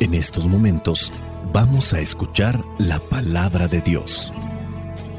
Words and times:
En 0.00 0.14
estos 0.14 0.46
momentos 0.46 1.12
vamos 1.52 1.92
a 1.92 2.00
escuchar 2.00 2.58
la 2.78 2.98
palabra 2.98 3.68
de 3.68 3.82
Dios. 3.82 4.32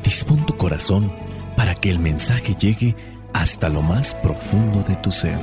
Dispón 0.04 0.44
tu 0.48 0.58
corazón 0.58 1.14
para 1.56 1.76
que 1.76 1.92
el 1.92 2.00
mensaje 2.00 2.56
llegue 2.56 2.96
hasta 3.32 3.70
lo 3.70 3.84
más 3.84 4.16
profundo 4.24 4.82
de 4.82 4.96
tu 4.96 5.12
ser. 5.12 5.38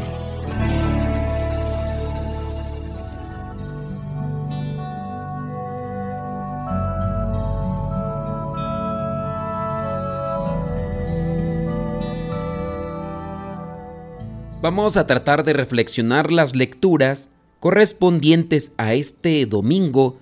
Vamos 14.61 14.97
a 14.97 15.07
tratar 15.07 15.45
de 15.45 15.53
reflexionar 15.53 16.33
las 16.33 16.57
lecturas 16.57 17.31
correspondientes 17.61 18.73
a 18.77 18.95
este 18.95 19.45
domingo 19.47 20.19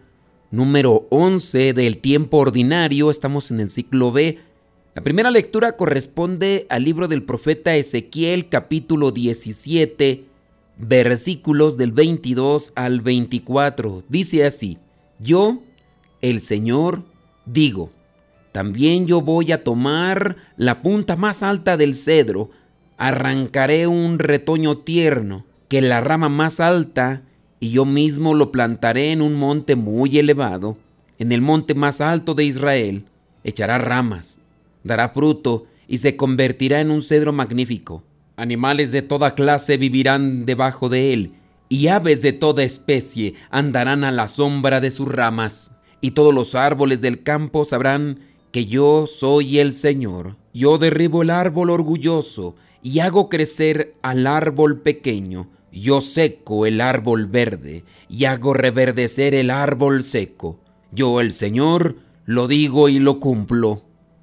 número 0.50 1.06
11 1.10 1.74
del 1.74 1.98
tiempo 1.98 2.38
ordinario. 2.38 3.10
Estamos 3.10 3.50
en 3.50 3.60
el 3.60 3.70
ciclo 3.70 4.12
B. 4.12 4.38
La 4.94 5.02
primera 5.02 5.30
lectura 5.30 5.76
corresponde 5.76 6.66
al 6.70 6.84
libro 6.84 7.08
del 7.08 7.22
profeta 7.22 7.76
Ezequiel 7.76 8.48
capítulo 8.48 9.10
17 9.10 10.24
versículos 10.78 11.76
del 11.76 11.92
22 11.92 12.72
al 12.74 13.00
24. 13.02 14.04
Dice 14.08 14.44
así, 14.44 14.78
yo, 15.18 15.62
el 16.22 16.40
Señor, 16.40 17.04
digo, 17.44 17.90
también 18.52 19.06
yo 19.06 19.20
voy 19.20 19.52
a 19.52 19.62
tomar 19.62 20.36
la 20.56 20.80
punta 20.80 21.16
más 21.16 21.42
alta 21.42 21.76
del 21.76 21.94
cedro, 21.94 22.50
arrancaré 22.96 23.86
un 23.86 24.18
retoño 24.18 24.78
tierno, 24.78 25.44
que 25.68 25.82
la 25.82 26.00
rama 26.00 26.30
más 26.30 26.60
alta 26.60 27.25
y 27.66 27.70
yo 27.70 27.84
mismo 27.84 28.32
lo 28.32 28.52
plantaré 28.52 29.10
en 29.10 29.20
un 29.20 29.34
monte 29.34 29.74
muy 29.74 30.20
elevado, 30.20 30.76
en 31.18 31.32
el 31.32 31.42
monte 31.42 31.74
más 31.74 32.00
alto 32.00 32.32
de 32.32 32.44
Israel. 32.44 33.06
Echará 33.42 33.76
ramas, 33.78 34.38
dará 34.84 35.08
fruto 35.08 35.66
y 35.88 35.98
se 35.98 36.14
convertirá 36.14 36.80
en 36.80 36.92
un 36.92 37.02
cedro 37.02 37.32
magnífico. 37.32 38.04
Animales 38.36 38.92
de 38.92 39.02
toda 39.02 39.34
clase 39.34 39.78
vivirán 39.78 40.46
debajo 40.46 40.88
de 40.88 41.12
él, 41.12 41.32
y 41.68 41.88
aves 41.88 42.22
de 42.22 42.32
toda 42.32 42.62
especie 42.62 43.34
andarán 43.50 44.04
a 44.04 44.12
la 44.12 44.28
sombra 44.28 44.80
de 44.80 44.90
sus 44.90 45.08
ramas. 45.08 45.72
Y 46.00 46.12
todos 46.12 46.32
los 46.32 46.54
árboles 46.54 47.00
del 47.00 47.24
campo 47.24 47.64
sabrán 47.64 48.20
que 48.52 48.66
yo 48.66 49.08
soy 49.08 49.58
el 49.58 49.72
Señor. 49.72 50.36
Yo 50.54 50.78
derribo 50.78 51.22
el 51.22 51.30
árbol 51.30 51.70
orgulloso 51.70 52.54
y 52.80 53.00
hago 53.00 53.28
crecer 53.28 53.96
al 54.02 54.28
árbol 54.28 54.82
pequeño 54.82 55.48
yo 55.72 56.00
seco 56.00 56.66
el 56.66 56.80
árbol 56.80 57.26
verde 57.26 57.84
y 58.08 58.24
hago 58.24 58.54
reverdecer 58.54 59.34
el 59.34 59.50
árbol 59.50 60.04
seco. 60.04 60.60
Yo 60.92 61.20
el 61.20 61.32
Señor 61.32 61.96
lo 62.24 62.48
digo 62.48 62.88
y 62.88 62.98
lo 62.98 63.20
cumplo. 63.20 63.82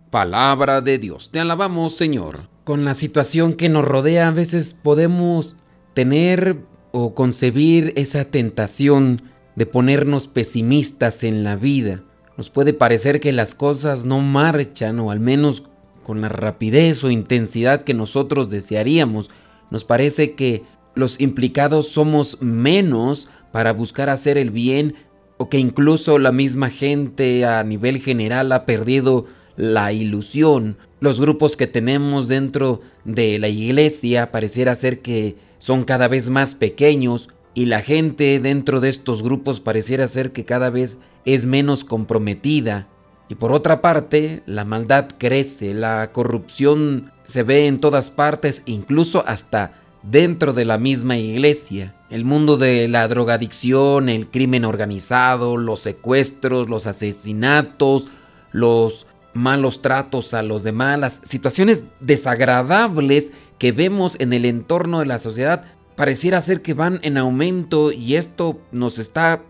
Palabra 0.10 0.82
de 0.82 0.98
Dios. 0.98 1.30
Te 1.32 1.40
alabamos, 1.40 1.96
Señor. 1.96 2.50
Con 2.64 2.86
la 2.86 2.94
situación 2.94 3.54
que 3.54 3.70
nos 3.70 3.86
rodea 3.86 4.28
a 4.28 4.32
veces 4.32 4.74
podemos 4.74 5.58
tener 5.94 6.60
o 6.92 7.14
concebir 7.16 7.94
esa 7.96 8.26
tentación 8.26 9.22
de 9.56 9.66
ponernos 9.66 10.28
pesimistas 10.28 11.24
en 11.24 11.44
la 11.44 11.56
vida. 11.56 12.04
Nos 12.38 12.50
puede 12.50 12.74
parecer 12.74 13.20
que 13.20 13.32
las 13.32 13.56
cosas 13.56 14.06
no 14.06 14.20
marchan 14.20 15.00
o 15.00 15.12
al 15.12 15.20
menos 15.20 15.64
con 16.04 16.22
la 16.22 16.30
rapidez 16.30 17.04
o 17.04 17.12
intensidad 17.12 17.82
que 17.82 17.94
nosotros 17.94 18.50
desearíamos. 18.50 19.30
Nos 19.72 19.86
parece 19.86 20.34
que 20.34 20.64
los 20.96 21.20
implicados 21.20 21.90
somos 21.90 22.42
menos 22.42 23.30
para 23.52 23.74
buscar 23.74 24.10
hacer 24.10 24.38
el 24.38 24.52
bien 24.52 24.96
o 25.38 25.50
que 25.50 25.60
incluso 25.60 26.18
la 26.20 26.32
misma 26.32 26.70
gente 26.70 27.46
a 27.46 27.64
nivel 27.64 28.00
general 28.00 28.52
ha 28.52 28.66
perdido 28.66 29.26
la 29.56 29.94
ilusión. 29.94 30.78
Los 31.00 31.20
grupos 31.20 31.58
que 31.58 31.68
tenemos 31.68 32.28
dentro 32.28 32.82
de 33.04 33.40
la 33.40 33.50
iglesia 33.50 34.32
pareciera 34.32 34.76
ser 34.76 35.02
que 35.02 35.36
son 35.58 35.84
cada 35.84 36.08
vez 36.08 36.30
más 36.30 36.56
pequeños 36.56 37.30
y 37.54 37.66
la 37.66 37.82
gente 37.82 38.40
dentro 38.40 38.80
de 38.80 38.90
estos 38.90 39.22
grupos 39.22 39.60
pareciera 39.60 40.08
ser 40.08 40.32
que 40.32 40.46
cada 40.46 40.70
vez 40.70 41.00
es 41.26 41.46
menos 41.46 41.84
comprometida. 41.84 42.88
Y 43.30 43.36
por 43.36 43.52
otra 43.52 43.82
parte, 43.82 44.44
la 44.46 44.66
maldad 44.66 45.08
crece, 45.18 45.74
la 45.74 46.12
corrupción 46.12 47.12
se 47.26 47.44
ve 47.44 47.68
en 47.68 47.80
todas 47.80 48.12
partes, 48.12 48.64
incluso 48.66 49.24
hasta 49.28 49.83
dentro 50.04 50.54
de 50.54 50.66
la 50.66 50.78
misma 50.78 51.18
iglesia. 51.18 51.96
El 52.10 52.26
mundo 52.26 52.58
de 52.58 52.88
la 52.88 53.08
drogadicción, 53.08 54.10
el 54.10 54.28
crimen 54.28 54.66
organizado, 54.66 55.58
los 55.58 55.80
secuestros, 55.80 56.70
los 56.70 56.86
asesinatos, 56.86 58.08
los 58.52 59.08
malos 59.34 59.82
tratos 59.82 60.34
a 60.34 60.44
los 60.44 60.62
demás, 60.64 61.00
las 61.00 61.22
situaciones 61.24 61.84
desagradables 62.00 63.32
que 63.58 63.72
vemos 63.72 64.20
en 64.20 64.34
el 64.34 64.46
entorno 64.46 65.00
de 65.00 65.08
la 65.08 65.18
sociedad, 65.18 65.64
pareciera 65.96 66.42
ser 66.42 66.62
que 66.62 66.74
van 66.74 67.00
en 67.04 67.18
aumento 67.18 67.92
y 67.92 68.16
esto 68.16 68.60
nos 68.72 69.00
está 69.00 69.42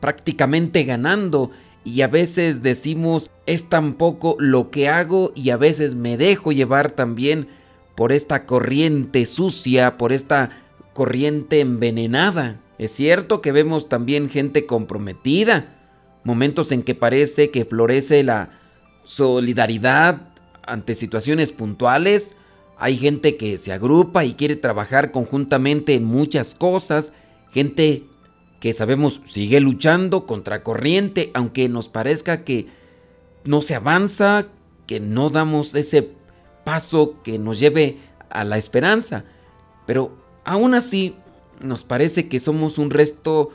prácticamente 0.00 0.84
ganando 0.84 1.50
y 1.84 2.02
a 2.02 2.08
veces 2.08 2.62
decimos 2.62 3.30
es 3.46 3.68
tan 3.68 3.94
poco 3.94 4.36
lo 4.38 4.70
que 4.70 4.88
hago 4.88 5.32
y 5.34 5.50
a 5.50 5.56
veces 5.56 5.94
me 5.94 6.16
dejo 6.16 6.52
llevar 6.52 6.90
también 6.90 7.48
por 7.96 8.12
esta 8.12 8.46
corriente 8.46 9.26
sucia, 9.26 9.96
por 9.96 10.12
esta 10.12 10.50
corriente 10.92 11.60
envenenada. 11.60 12.60
Es 12.78 12.92
cierto 12.92 13.40
que 13.40 13.52
vemos 13.52 13.88
también 13.88 14.28
gente 14.28 14.66
comprometida, 14.66 15.74
momentos 16.22 16.72
en 16.72 16.82
que 16.82 16.94
parece 16.94 17.50
que 17.50 17.64
florece 17.64 18.22
la 18.22 18.50
solidaridad 19.04 20.28
ante 20.62 20.94
situaciones 20.94 21.52
puntuales. 21.52 22.36
Hay 22.78 22.98
gente 22.98 23.36
que 23.36 23.56
se 23.56 23.72
agrupa 23.72 24.24
y 24.24 24.34
quiere 24.34 24.56
trabajar 24.56 25.10
conjuntamente 25.10 25.94
en 25.94 26.04
muchas 26.04 26.54
cosas, 26.54 27.12
gente 27.50 28.04
que 28.60 28.72
sabemos 28.72 29.22
sigue 29.26 29.60
luchando 29.60 30.26
contra 30.26 30.62
corriente, 30.62 31.30
aunque 31.34 31.68
nos 31.68 31.88
parezca 31.88 32.44
que 32.44 32.66
no 33.44 33.62
se 33.62 33.74
avanza, 33.74 34.48
que 34.86 35.00
no 35.00 35.30
damos 35.30 35.74
ese 35.74 36.10
paso 36.66 37.22
que 37.22 37.38
nos 37.38 37.60
lleve 37.60 37.98
a 38.28 38.42
la 38.42 38.58
esperanza. 38.58 39.22
Pero 39.86 40.16
aún 40.44 40.74
así 40.74 41.14
nos 41.60 41.84
parece 41.84 42.28
que 42.28 42.40
somos 42.40 42.76
un 42.76 42.90
resto 42.90 43.50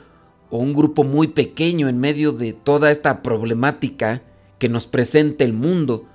o 0.48 0.56
un 0.56 0.72
grupo 0.72 1.04
muy 1.04 1.28
pequeño 1.28 1.90
en 1.90 1.98
medio 1.98 2.32
de 2.32 2.54
toda 2.54 2.90
esta 2.90 3.22
problemática 3.22 4.22
que 4.58 4.70
nos 4.70 4.86
presenta 4.86 5.44
el 5.44 5.52
mundo. 5.52 6.06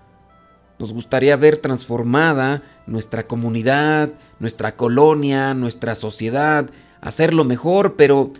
Nos 0.79 0.91
gustaría 0.91 1.35
ver 1.35 1.57
transformada 1.57 2.63
nuestra 2.87 3.27
comunidad, 3.27 4.09
nuestra 4.39 4.75
colonia, 4.75 5.53
nuestra 5.53 5.93
sociedad, 5.93 6.67
hacerlo 6.99 7.43
mejor, 7.45 7.95
pero 7.95 8.31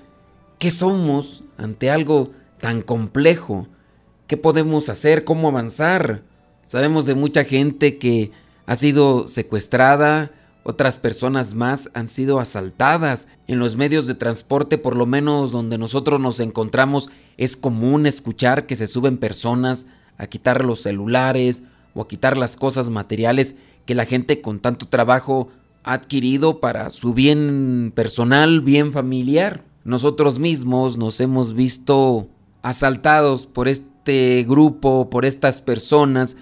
¿qué 0.57 0.71
somos 0.71 1.43
ante 1.59 1.91
algo 1.91 2.31
tan 2.59 2.81
complejo? 2.81 3.67
¿Qué 4.25 4.35
podemos 4.35 4.89
hacer? 4.89 5.25
¿Cómo 5.25 5.47
avanzar? 5.47 6.23
Sabemos 6.65 7.05
de 7.05 7.13
mucha 7.13 7.43
gente 7.43 7.99
que 7.99 8.31
ha 8.67 8.75
sido 8.75 9.27
secuestrada, 9.29 10.31
otras 10.63 10.97
personas 10.97 11.53
más 11.55 11.89
han 11.93 12.09
sido 12.09 12.41
asaltadas. 12.41 13.29
En 13.47 13.59
los 13.59 13.77
medios 13.77 14.05
de 14.05 14.13
transporte, 14.13 14.77
por 14.77 14.97
lo 14.97 15.05
menos 15.05 15.53
donde 15.53 15.77
nosotros 15.77 16.19
nos 16.19 16.41
encontramos, 16.41 17.09
es 17.37 17.55
común 17.55 18.05
escuchar 18.05 18.65
que 18.67 18.75
se 18.75 18.85
suben 18.85 19.17
personas 19.17 19.87
a 20.17 20.27
quitar 20.27 20.65
los 20.65 20.81
celulares 20.81 21.63
o 21.93 22.01
a 22.01 22.07
quitar 22.09 22.35
las 22.35 22.57
cosas 22.57 22.89
materiales 22.89 23.55
que 23.85 23.95
la 23.95 24.03
gente 24.03 24.41
con 24.41 24.59
tanto 24.59 24.89
trabajo 24.89 25.47
ha 25.85 25.93
adquirido 25.93 26.59
para 26.59 26.89
su 26.89 27.13
bien 27.13 27.93
personal, 27.95 28.59
bien 28.59 28.91
familiar. 28.91 29.63
Nosotros 29.85 30.39
mismos 30.39 30.97
nos 30.97 31.21
hemos 31.21 31.53
visto 31.53 32.27
asaltados 32.61 33.45
por 33.45 33.69
este 33.69 34.43
grupo, 34.45 35.09
por 35.09 35.23
estas 35.23 35.61
personas 35.61 36.35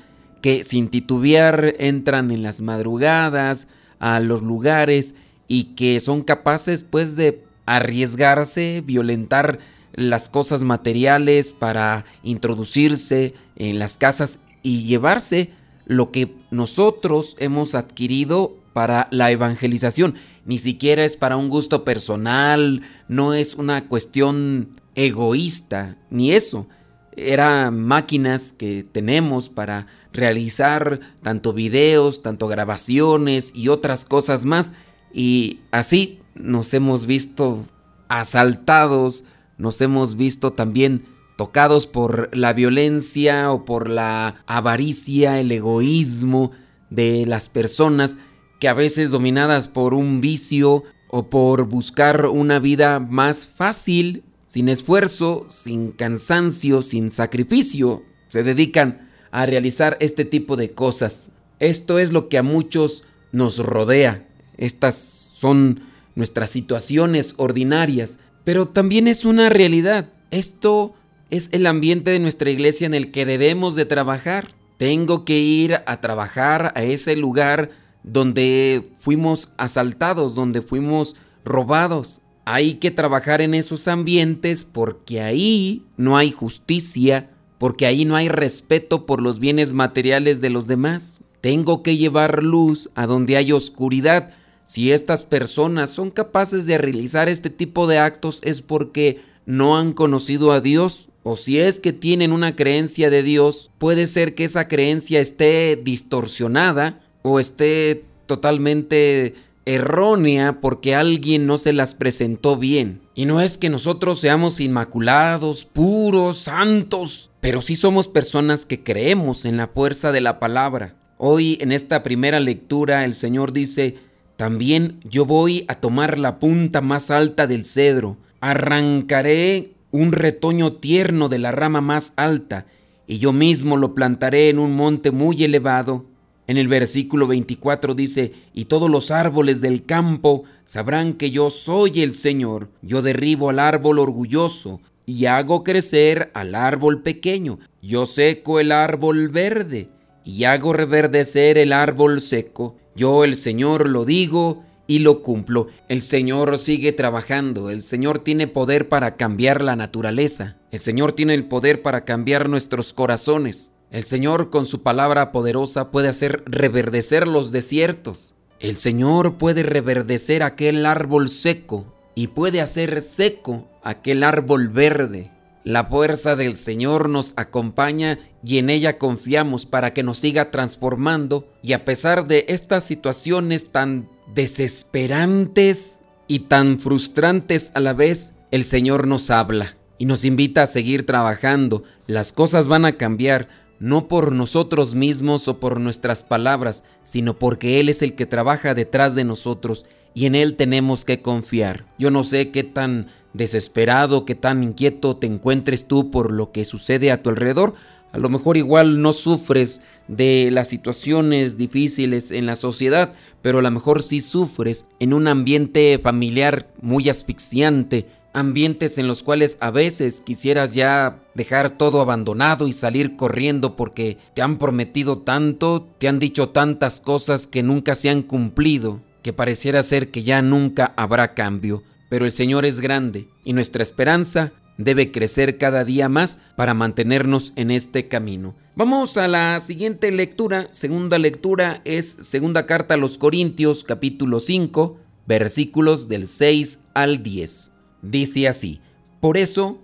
que 0.45 0.63
sin 0.63 0.89
titubear 0.89 1.73
entran 1.79 2.29
en 2.29 2.43
las 2.43 2.61
madrugadas 2.61 3.67
a 3.97 4.19
los 4.19 4.43
lugares 4.43 5.15
y 5.47 5.73
que 5.73 5.99
son 5.99 6.21
capaces 6.21 6.85
pues 6.87 7.15
de 7.15 7.43
arriesgarse, 7.65 8.83
violentar 8.85 9.57
las 9.95 10.29
cosas 10.29 10.61
materiales 10.61 11.51
para 11.51 12.05
introducirse 12.21 13.33
en 13.55 13.79
las 13.79 13.97
casas 13.97 14.39
y 14.61 14.83
llevarse 14.83 15.49
lo 15.87 16.11
que 16.11 16.35
nosotros 16.51 17.35
hemos 17.39 17.73
adquirido 17.73 18.55
para 18.73 19.07
la 19.09 19.31
evangelización. 19.31 20.13
Ni 20.45 20.59
siquiera 20.59 21.05
es 21.05 21.17
para 21.17 21.37
un 21.37 21.49
gusto 21.49 21.83
personal, 21.83 22.83
no 23.07 23.33
es 23.33 23.55
una 23.55 23.87
cuestión 23.87 24.79
egoísta, 24.93 25.97
ni 26.11 26.33
eso 26.33 26.67
eran 27.17 27.79
máquinas 27.81 28.53
que 28.53 28.85
tenemos 28.89 29.49
para 29.49 29.87
realizar 30.13 30.99
tanto 31.21 31.53
videos, 31.53 32.21
tanto 32.21 32.47
grabaciones 32.47 33.51
y 33.53 33.69
otras 33.69 34.05
cosas 34.05 34.45
más. 34.45 34.73
Y 35.13 35.59
así 35.71 36.19
nos 36.35 36.73
hemos 36.73 37.05
visto 37.05 37.63
asaltados 38.07 39.23
nos 39.57 39.81
hemos 39.81 40.15
visto 40.15 40.53
también 40.53 41.05
tocados 41.37 41.87
por 41.87 42.35
la 42.35 42.53
violencia 42.53 43.51
o 43.51 43.65
por 43.65 43.89
la 43.89 44.43
avaricia, 44.45 45.39
el 45.39 45.51
egoísmo 45.51 46.51
de 46.89 47.25
las 47.25 47.49
personas 47.49 48.17
que 48.59 48.67
a 48.67 48.73
veces 48.73 49.11
dominadas 49.11 49.67
por 49.67 49.93
un 49.93 50.21
vicio 50.21 50.83
o 51.09 51.29
por 51.29 51.65
buscar 51.65 52.25
una 52.27 52.59
vida 52.59 52.99
más 52.99 53.45
fácil, 53.45 54.23
sin 54.45 54.69
esfuerzo, 54.69 55.47
sin 55.49 55.91
cansancio, 55.91 56.81
sin 56.81 57.11
sacrificio, 57.11 58.03
se 58.27 58.43
dedican 58.43 59.09
a 59.31 59.45
realizar 59.45 59.97
este 59.99 60.25
tipo 60.25 60.55
de 60.55 60.71
cosas. 60.71 61.31
Esto 61.59 61.99
es 61.99 62.13
lo 62.13 62.29
que 62.29 62.37
a 62.37 62.43
muchos 62.43 63.03
nos 63.31 63.59
rodea. 63.59 64.27
Estas 64.57 65.29
son 65.33 65.81
nuestras 66.15 66.49
situaciones 66.49 67.33
ordinarias, 67.37 68.17
pero 68.43 68.67
también 68.67 69.07
es 69.07 69.25
una 69.25 69.49
realidad. 69.49 70.09
Esto 70.31 70.93
es 71.29 71.49
el 71.51 71.65
ambiente 71.65 72.11
de 72.11 72.19
nuestra 72.19 72.49
iglesia 72.49 72.85
en 72.85 72.93
el 72.93 73.11
que 73.11 73.25
debemos 73.25 73.75
de 73.75 73.85
trabajar. 73.85 74.53
Tengo 74.77 75.25
que 75.25 75.39
ir 75.39 75.81
a 75.85 76.01
trabajar 76.01 76.71
a 76.75 76.83
ese 76.83 77.15
lugar 77.15 77.71
donde 78.03 78.91
fuimos 78.97 79.49
asaltados, 79.57 80.35
donde 80.35 80.61
fuimos 80.61 81.15
robados. 81.43 82.21
Hay 82.45 82.75
que 82.75 82.91
trabajar 82.91 83.41
en 83.41 83.55
esos 83.55 83.87
ambientes 83.87 84.63
porque 84.63 85.21
ahí 85.21 85.81
no 85.97 86.15
hay 86.15 86.31
justicia, 86.31 87.31
porque 87.57 87.87
ahí 87.87 88.05
no 88.05 88.15
hay 88.15 88.29
respeto 88.29 89.07
por 89.07 89.19
los 89.21 89.39
bienes 89.39 89.73
materiales 89.73 90.41
de 90.41 90.51
los 90.51 90.67
demás. 90.67 91.21
Tengo 91.41 91.81
que 91.81 91.97
llevar 91.97 92.43
luz 92.43 92.91
a 92.93 93.07
donde 93.07 93.37
hay 93.37 93.51
oscuridad. 93.51 94.31
Si 94.65 94.91
estas 94.91 95.25
personas 95.25 95.89
son 95.89 96.11
capaces 96.11 96.67
de 96.67 96.77
realizar 96.77 97.29
este 97.29 97.49
tipo 97.49 97.87
de 97.87 97.97
actos 97.97 98.39
es 98.43 98.61
porque 98.61 99.21
no 99.47 99.77
han 99.77 99.93
conocido 99.93 100.51
a 100.51 100.61
Dios, 100.61 101.09
o 101.23 101.35
si 101.35 101.59
es 101.59 101.79
que 101.79 101.93
tienen 101.93 102.31
una 102.31 102.55
creencia 102.55 103.09
de 103.09 103.23
Dios, 103.23 103.71
puede 103.79 104.05
ser 104.05 104.35
que 104.35 104.43
esa 104.43 104.67
creencia 104.67 105.19
esté 105.19 105.75
distorsionada 105.75 107.01
o 107.23 107.39
esté 107.39 108.05
totalmente 108.27 109.33
errónea 109.65 110.61
porque 110.61 110.95
alguien 110.95 111.45
no 111.45 111.57
se 111.57 111.73
las 111.73 111.95
presentó 111.95 112.57
bien. 112.57 113.01
Y 113.15 113.25
no 113.25 113.41
es 113.41 113.57
que 113.57 113.69
nosotros 113.69 114.19
seamos 114.19 114.59
inmaculados, 114.59 115.65
puros, 115.65 116.37
santos, 116.37 117.31
pero 117.41 117.61
sí 117.61 117.75
somos 117.75 118.07
personas 118.07 118.65
que 118.65 118.83
creemos 118.83 119.45
en 119.45 119.57
la 119.57 119.67
fuerza 119.67 120.11
de 120.11 120.21
la 120.21 120.39
palabra. 120.39 120.95
Hoy 121.17 121.57
en 121.61 121.71
esta 121.71 122.03
primera 122.03 122.39
lectura 122.39 123.05
el 123.05 123.13
Señor 123.13 123.53
dice, 123.53 123.95
también 124.35 124.99
yo 125.05 125.25
voy 125.25 125.65
a 125.67 125.75
tomar 125.75 126.17
la 126.17 126.39
punta 126.39 126.81
más 126.81 127.09
alta 127.09 127.47
del 127.47 127.65
cedro, 127.65 128.17
arrancaré 128.41 129.71
un 129.91 130.11
retoño 130.11 130.73
tierno 130.73 131.29
de 131.29 131.39
la 131.39 131.51
rama 131.51 131.79
más 131.79 132.13
alta, 132.17 132.65
y 133.07 133.19
yo 133.19 133.31
mismo 133.31 133.77
lo 133.77 133.95
plantaré 133.95 134.49
en 134.49 134.59
un 134.59 134.75
monte 134.75 135.11
muy 135.11 135.41
elevado. 135.43 136.05
En 136.47 136.57
el 136.57 136.67
versículo 136.67 137.27
24 137.27 137.95
dice, 137.95 138.33
y 138.53 138.65
todos 138.65 138.89
los 138.89 139.11
árboles 139.11 139.61
del 139.61 139.85
campo 139.85 140.43
sabrán 140.63 141.13
que 141.13 141.31
yo 141.31 141.49
soy 141.49 142.01
el 142.01 142.15
Señor. 142.15 142.69
Yo 142.81 143.01
derribo 143.01 143.49
al 143.49 143.59
árbol 143.59 143.99
orgulloso 143.99 144.79
y 145.05 145.25
hago 145.25 145.63
crecer 145.63 146.31
al 146.33 146.55
árbol 146.55 147.01
pequeño. 147.01 147.59
Yo 147.81 148.05
seco 148.05 148.59
el 148.59 148.71
árbol 148.71 149.29
verde 149.29 149.89
y 150.23 150.43
hago 150.43 150.73
reverdecer 150.73 151.57
el 151.57 151.73
árbol 151.73 152.21
seco. 152.21 152.75
Yo 152.95 153.23
el 153.23 153.35
Señor 153.35 153.89
lo 153.89 154.05
digo 154.05 154.63
y 154.87 154.99
lo 154.99 155.21
cumplo. 155.21 155.67
El 155.89 156.01
Señor 156.01 156.57
sigue 156.57 156.91
trabajando, 156.91 157.69
el 157.69 157.81
Señor 157.81 158.19
tiene 158.19 158.47
poder 158.47 158.87
para 158.87 159.15
cambiar 159.15 159.63
la 159.63 159.75
naturaleza, 159.75 160.57
el 160.71 160.79
Señor 160.79 161.13
tiene 161.13 161.33
el 161.33 161.45
poder 161.45 161.81
para 161.81 162.05
cambiar 162.05 162.49
nuestros 162.49 162.93
corazones. 162.93 163.71
El 163.91 164.03
Señor 164.03 164.49
con 164.49 164.65
su 164.65 164.81
palabra 164.83 165.31
poderosa 165.31 165.91
puede 165.91 166.09
hacer 166.09 166.43
reverdecer 166.45 167.27
los 167.27 167.51
desiertos. 167.51 168.33
El 168.59 168.75
Señor 168.75 169.37
puede 169.37 169.63
reverdecer 169.63 170.43
aquel 170.43 170.85
árbol 170.85 171.29
seco 171.29 171.93
y 172.15 172.27
puede 172.27 172.61
hacer 172.61 173.01
seco 173.01 173.69
aquel 173.83 174.23
árbol 174.23 174.69
verde. 174.69 175.31
La 175.63 175.85
fuerza 175.85 176.35
del 176.35 176.55
Señor 176.55 177.09
nos 177.09 177.33
acompaña 177.37 178.19
y 178.43 178.59
en 178.59 178.69
ella 178.69 178.97
confiamos 178.97 179.65
para 179.65 179.93
que 179.93 180.03
nos 180.03 180.19
siga 180.19 180.51
transformando 180.51 181.51
y 181.63 181.73
a 181.73 181.85
pesar 181.85 182.27
de 182.27 182.45
estas 182.49 182.83
situaciones 182.83 183.71
tan 183.71 184.07
desesperantes 184.33 186.03
y 186.27 186.41
tan 186.41 186.79
frustrantes 186.79 187.71
a 187.75 187.79
la 187.79 187.93
vez, 187.93 188.33
el 188.51 188.63
Señor 188.63 189.07
nos 189.07 189.31
habla 189.31 189.75
y 189.97 190.05
nos 190.05 190.25
invita 190.25 190.63
a 190.63 190.67
seguir 190.67 191.05
trabajando. 191.05 191.83
Las 192.07 192.31
cosas 192.31 192.67
van 192.67 192.85
a 192.85 192.97
cambiar, 192.97 193.47
no 193.79 194.07
por 194.07 194.31
nosotros 194.31 194.95
mismos 194.95 195.47
o 195.47 195.59
por 195.59 195.79
nuestras 195.79 196.23
palabras, 196.23 196.83
sino 197.03 197.37
porque 197.37 197.79
Él 197.79 197.89
es 197.89 198.01
el 198.01 198.15
que 198.15 198.25
trabaja 198.25 198.73
detrás 198.73 199.15
de 199.15 199.23
nosotros 199.23 199.85
y 200.13 200.25
en 200.25 200.35
Él 200.35 200.55
tenemos 200.55 201.05
que 201.05 201.21
confiar. 201.21 201.85
Yo 201.99 202.09
no 202.11 202.23
sé 202.23 202.51
qué 202.51 202.63
tan 202.63 203.07
desesperado, 203.33 204.25
qué 204.25 204.35
tan 204.35 204.63
inquieto 204.63 205.17
te 205.17 205.27
encuentres 205.27 205.87
tú 205.87 206.09
por 206.09 206.31
lo 206.31 206.51
que 206.51 206.63
sucede 206.65 207.11
a 207.11 207.21
tu 207.21 207.29
alrededor, 207.29 207.73
a 208.15 208.17
lo 208.17 208.29
mejor 208.29 208.55
igual 208.55 209.01
no 209.01 209.11
sufres 209.11 209.81
de 210.07 210.49
las 210.49 210.69
situaciones 210.69 211.57
difíciles 211.57 212.31
en 212.31 212.45
la 212.45 212.55
sociedad, 212.55 213.11
pero 213.41 213.59
a 213.59 213.61
lo 213.61 213.69
mejor 213.71 214.01
sí 214.03 214.21
sufres 214.21 214.85
en 214.99 215.13
un 215.13 215.27
ambiente 215.27 215.99
familiar 216.01 216.69
muy 216.81 217.09
asfixiante, 217.09 218.07
ambientes 218.35 218.97
en 218.97 219.07
los 219.07 219.23
cuales 219.23 219.57
a 219.61 219.71
veces 219.71 220.21
quisieras 220.21 220.73
ya 220.73 221.23
dejar 221.33 221.71
todo 221.71 222.01
abandonado 222.01 222.67
y 222.67 222.73
salir 222.73 223.15
corriendo 223.15 223.75
porque 223.75 224.17
te 224.35 224.41
han 224.41 224.57
prometido 224.59 225.19
tanto, 225.19 225.87
te 225.97 226.07
han 226.07 226.19
dicho 226.19 226.49
tantas 226.49 226.99
cosas 226.99 227.47
que 227.47 227.63
nunca 227.63 227.95
se 227.95 228.09
han 228.09 228.21
cumplido, 228.21 229.01
que 229.23 229.33
pareciera 229.33 229.81
ser 229.81 230.11
que 230.11 230.23
ya 230.23 230.41
nunca 230.41 230.93
habrá 230.97 231.33
cambio. 231.33 231.83
Pero 232.09 232.25
el 232.25 232.31
Señor 232.31 232.65
es 232.65 232.81
grande 232.81 233.27
y 233.43 233.53
nuestra 233.53 233.81
esperanza 233.81 234.51
debe 234.77 235.11
crecer 235.11 235.57
cada 235.57 235.85
día 235.85 236.09
más 236.09 236.39
para 236.55 236.73
mantenernos 236.73 237.53
en 237.55 237.71
este 237.71 238.07
camino. 238.07 238.53
Vamos 238.75 239.17
a 239.17 239.29
la 239.29 239.59
siguiente 239.61 240.11
lectura. 240.11 240.67
Segunda 240.71 241.17
lectura 241.17 241.81
es 241.85 242.17
segunda 242.21 242.65
carta 242.65 242.95
a 242.95 242.97
los 242.97 243.17
Corintios 243.17 243.85
capítulo 243.85 244.41
5 244.41 244.99
versículos 245.25 246.07
del 246.07 246.27
6 246.27 246.81
al 246.93 247.23
10. 247.23 247.71
Dice 248.09 248.47
así, 248.47 248.81
por 249.19 249.37
eso 249.37 249.79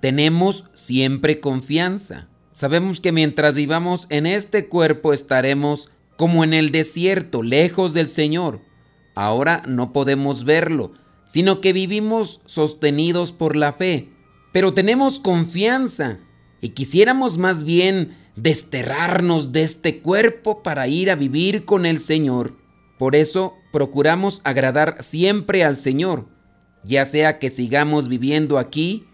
tenemos 0.00 0.64
siempre 0.74 1.40
confianza. 1.40 2.28
Sabemos 2.52 3.00
que 3.00 3.12
mientras 3.12 3.54
vivamos 3.54 4.06
en 4.10 4.26
este 4.26 4.68
cuerpo 4.68 5.12
estaremos 5.12 5.90
como 6.16 6.44
en 6.44 6.54
el 6.54 6.70
desierto, 6.70 7.42
lejos 7.42 7.92
del 7.92 8.08
Señor. 8.08 8.60
Ahora 9.14 9.62
no 9.66 9.92
podemos 9.92 10.44
verlo, 10.44 10.92
sino 11.26 11.60
que 11.60 11.72
vivimos 11.72 12.40
sostenidos 12.46 13.32
por 13.32 13.56
la 13.56 13.72
fe 13.72 14.14
pero 14.54 14.72
tenemos 14.72 15.18
confianza 15.18 16.20
y 16.60 16.68
quisiéramos 16.68 17.38
más 17.38 17.64
bien 17.64 18.16
desterrarnos 18.36 19.50
de 19.50 19.64
este 19.64 19.98
cuerpo 19.98 20.62
para 20.62 20.86
ir 20.86 21.10
a 21.10 21.16
vivir 21.16 21.64
con 21.64 21.84
el 21.84 21.98
Señor. 21.98 22.54
Por 22.96 23.16
eso 23.16 23.54
procuramos 23.72 24.40
agradar 24.44 25.02
siempre 25.02 25.64
al 25.64 25.74
Señor, 25.74 26.28
ya 26.84 27.04
sea 27.04 27.38
que 27.38 27.50
sigamos 27.50 28.08
viviendo 28.08 28.58
aquí 28.58 29.04